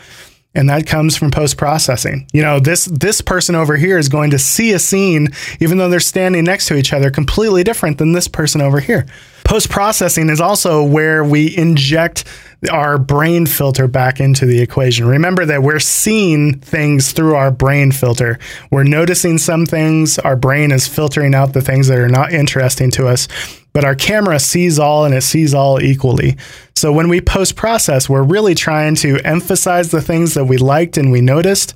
and 0.55 0.69
that 0.69 0.87
comes 0.87 1.15
from 1.15 1.29
post 1.29 1.57
processing. 1.57 2.27
You 2.33 2.41
know, 2.41 2.59
this 2.59 2.85
this 2.85 3.21
person 3.21 3.55
over 3.55 3.75
here 3.75 3.97
is 3.97 4.09
going 4.09 4.31
to 4.31 4.39
see 4.39 4.71
a 4.71 4.79
scene 4.79 5.27
even 5.59 5.77
though 5.77 5.89
they're 5.89 5.99
standing 5.99 6.45
next 6.45 6.67
to 6.67 6.75
each 6.75 6.93
other 6.93 7.11
completely 7.11 7.63
different 7.63 7.97
than 7.97 8.13
this 8.13 8.27
person 8.27 8.61
over 8.61 8.79
here. 8.79 9.05
Post 9.43 9.69
processing 9.69 10.29
is 10.29 10.41
also 10.41 10.83
where 10.83 11.23
we 11.23 11.55
inject 11.55 12.23
our 12.71 12.97
brain 12.97 13.45
filter 13.45 13.87
back 13.87 14.19
into 14.19 14.47
the 14.47 14.59
equation. 14.59 15.05
Remember 15.05 15.45
that 15.45 15.61
we're 15.61 15.79
seeing 15.79 16.57
things 16.59 17.11
through 17.11 17.35
our 17.35 17.51
brain 17.51 17.91
filter. 17.91 18.39
We're 18.71 18.85
noticing 18.85 19.37
some 19.37 19.67
things, 19.67 20.17
our 20.17 20.35
brain 20.35 20.71
is 20.71 20.87
filtering 20.87 21.35
out 21.35 21.53
the 21.53 21.61
things 21.61 21.87
that 21.89 21.99
are 21.99 22.09
not 22.09 22.33
interesting 22.33 22.89
to 22.91 23.07
us, 23.07 23.27
but 23.75 23.83
our 23.83 23.93
camera 23.93 24.39
sees 24.39 24.79
all 24.79 25.03
and 25.03 25.13
it 25.13 25.21
sees 25.21 25.53
all 25.53 25.81
equally. 25.81 26.37
So 26.77 26.93
when 26.93 27.09
we 27.09 27.19
post 27.19 27.57
process, 27.57 28.07
we're 28.07 28.23
really 28.23 28.55
trying 28.55 28.95
to 28.95 29.19
emphasize 29.25 29.91
the 29.91 30.01
things 30.01 30.33
that 30.33 30.45
we 30.45 30.55
liked 30.55 30.95
and 30.95 31.11
we 31.11 31.19
noticed 31.19 31.73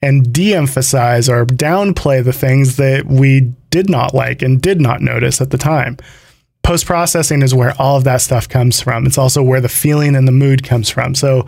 and 0.00 0.32
de 0.32 0.54
emphasize 0.54 1.28
or 1.28 1.44
downplay 1.44 2.24
the 2.24 2.32
things 2.32 2.76
that 2.76 3.06
we 3.06 3.52
did 3.70 3.90
not 3.90 4.14
like 4.14 4.42
and 4.42 4.62
did 4.62 4.80
not 4.80 5.00
notice 5.02 5.40
at 5.40 5.50
the 5.50 5.58
time 5.58 5.96
post 6.62 6.86
processing 6.86 7.42
is 7.42 7.52
where 7.52 7.74
all 7.80 7.96
of 7.96 8.04
that 8.04 8.20
stuff 8.20 8.48
comes 8.48 8.80
from. 8.80 9.06
It's 9.06 9.18
also 9.18 9.42
where 9.42 9.60
the 9.60 9.68
feeling 9.68 10.14
and 10.14 10.28
the 10.28 10.32
mood 10.32 10.62
comes 10.62 10.88
from. 10.88 11.14
So, 11.14 11.46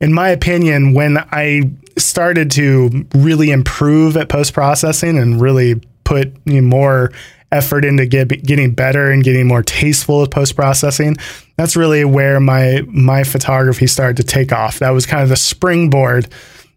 in 0.00 0.12
my 0.12 0.30
opinion, 0.30 0.94
when 0.94 1.18
I 1.18 1.70
started 1.96 2.50
to 2.52 3.06
really 3.14 3.50
improve 3.50 4.16
at 4.16 4.28
post 4.28 4.52
processing 4.52 5.16
and 5.16 5.40
really 5.40 5.80
put 6.02 6.34
more 6.46 7.12
effort 7.54 7.84
into 7.84 8.06
get, 8.06 8.28
getting 8.42 8.72
better 8.72 9.10
and 9.10 9.22
getting 9.22 9.46
more 9.46 9.62
tasteful 9.62 10.20
with 10.20 10.30
post 10.30 10.56
processing, 10.56 11.16
that's 11.56 11.76
really 11.76 12.04
where 12.04 12.40
my 12.40 12.82
my 12.88 13.24
photography 13.24 13.86
started 13.86 14.16
to 14.16 14.24
take 14.24 14.52
off. 14.52 14.80
That 14.80 14.90
was 14.90 15.06
kind 15.06 15.22
of 15.22 15.28
the 15.28 15.36
springboard 15.36 16.28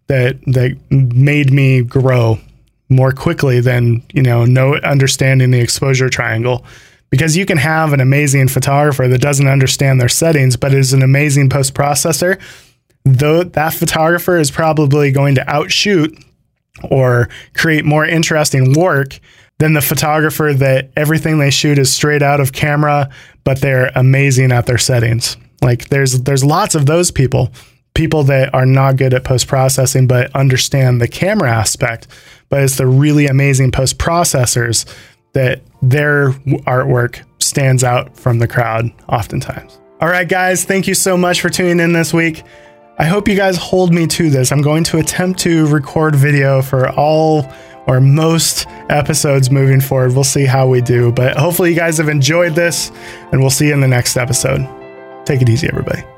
that 0.06 0.40
that 0.46 0.76
made 0.90 1.52
me 1.52 1.82
grow 1.82 2.38
more 2.88 3.12
quickly 3.12 3.60
than 3.60 4.02
you 4.12 4.22
know 4.22 4.44
no 4.44 4.76
understanding 4.76 5.50
the 5.50 5.60
exposure 5.60 6.08
triangle 6.08 6.64
because 7.10 7.36
you 7.36 7.46
can 7.46 7.58
have 7.58 7.92
an 7.92 8.00
amazing 8.00 8.48
photographer 8.48 9.08
that 9.08 9.20
doesn't 9.20 9.46
understand 9.46 10.00
their 10.00 10.08
settings 10.08 10.56
but 10.56 10.72
is 10.72 10.92
an 10.92 11.02
amazing 11.02 11.50
post 11.50 11.74
processor 11.74 12.40
though 13.04 13.42
that 13.42 13.74
photographer 13.74 14.38
is 14.38 14.50
probably 14.50 15.12
going 15.12 15.34
to 15.34 15.50
outshoot 15.50 16.18
or 16.90 17.28
create 17.54 17.84
more 17.84 18.06
interesting 18.06 18.72
work 18.72 19.20
than 19.58 19.72
the 19.72 19.80
photographer 19.80 20.52
that 20.54 20.90
everything 20.96 21.38
they 21.38 21.50
shoot 21.50 21.78
is 21.78 21.92
straight 21.92 22.22
out 22.22 22.40
of 22.40 22.52
camera 22.52 23.08
but 23.44 23.60
they're 23.60 23.90
amazing 23.94 24.52
at 24.52 24.66
their 24.66 24.78
settings 24.78 25.36
like 25.62 25.88
there's 25.88 26.22
there's 26.22 26.44
lots 26.44 26.74
of 26.74 26.86
those 26.86 27.10
people 27.10 27.50
people 27.94 28.22
that 28.22 28.54
are 28.54 28.66
not 28.66 28.96
good 28.96 29.12
at 29.12 29.24
post 29.24 29.48
processing 29.48 30.06
but 30.06 30.34
understand 30.34 31.00
the 31.00 31.08
camera 31.08 31.50
aspect 31.50 32.06
but 32.48 32.62
it's 32.62 32.76
the 32.76 32.86
really 32.86 33.26
amazing 33.26 33.70
post 33.70 33.98
processors 33.98 34.84
that 35.32 35.60
their 35.82 36.30
artwork 36.66 37.22
stands 37.38 37.84
out 37.84 38.16
from 38.16 38.38
the 38.38 38.48
crowd 38.48 38.90
oftentimes. 39.08 39.78
All 40.00 40.08
right, 40.08 40.28
guys, 40.28 40.64
thank 40.64 40.86
you 40.86 40.94
so 40.94 41.16
much 41.16 41.40
for 41.40 41.48
tuning 41.48 41.80
in 41.80 41.92
this 41.92 42.12
week. 42.12 42.42
I 42.98 43.04
hope 43.04 43.28
you 43.28 43.36
guys 43.36 43.56
hold 43.56 43.92
me 43.92 44.06
to 44.08 44.30
this. 44.30 44.50
I'm 44.50 44.62
going 44.62 44.84
to 44.84 44.98
attempt 44.98 45.40
to 45.40 45.66
record 45.68 46.16
video 46.16 46.62
for 46.62 46.90
all 46.90 47.42
or 47.88 48.00
most 48.00 48.66
episodes 48.90 49.50
moving 49.50 49.80
forward. 49.80 50.14
We'll 50.14 50.22
see 50.22 50.44
how 50.44 50.68
we 50.68 50.80
do, 50.80 51.10
but 51.10 51.36
hopefully, 51.36 51.70
you 51.70 51.76
guys 51.76 51.98
have 51.98 52.08
enjoyed 52.08 52.54
this, 52.54 52.92
and 53.32 53.40
we'll 53.40 53.50
see 53.50 53.68
you 53.68 53.74
in 53.74 53.80
the 53.80 53.88
next 53.88 54.16
episode. 54.16 54.68
Take 55.24 55.42
it 55.42 55.48
easy, 55.48 55.68
everybody. 55.68 56.17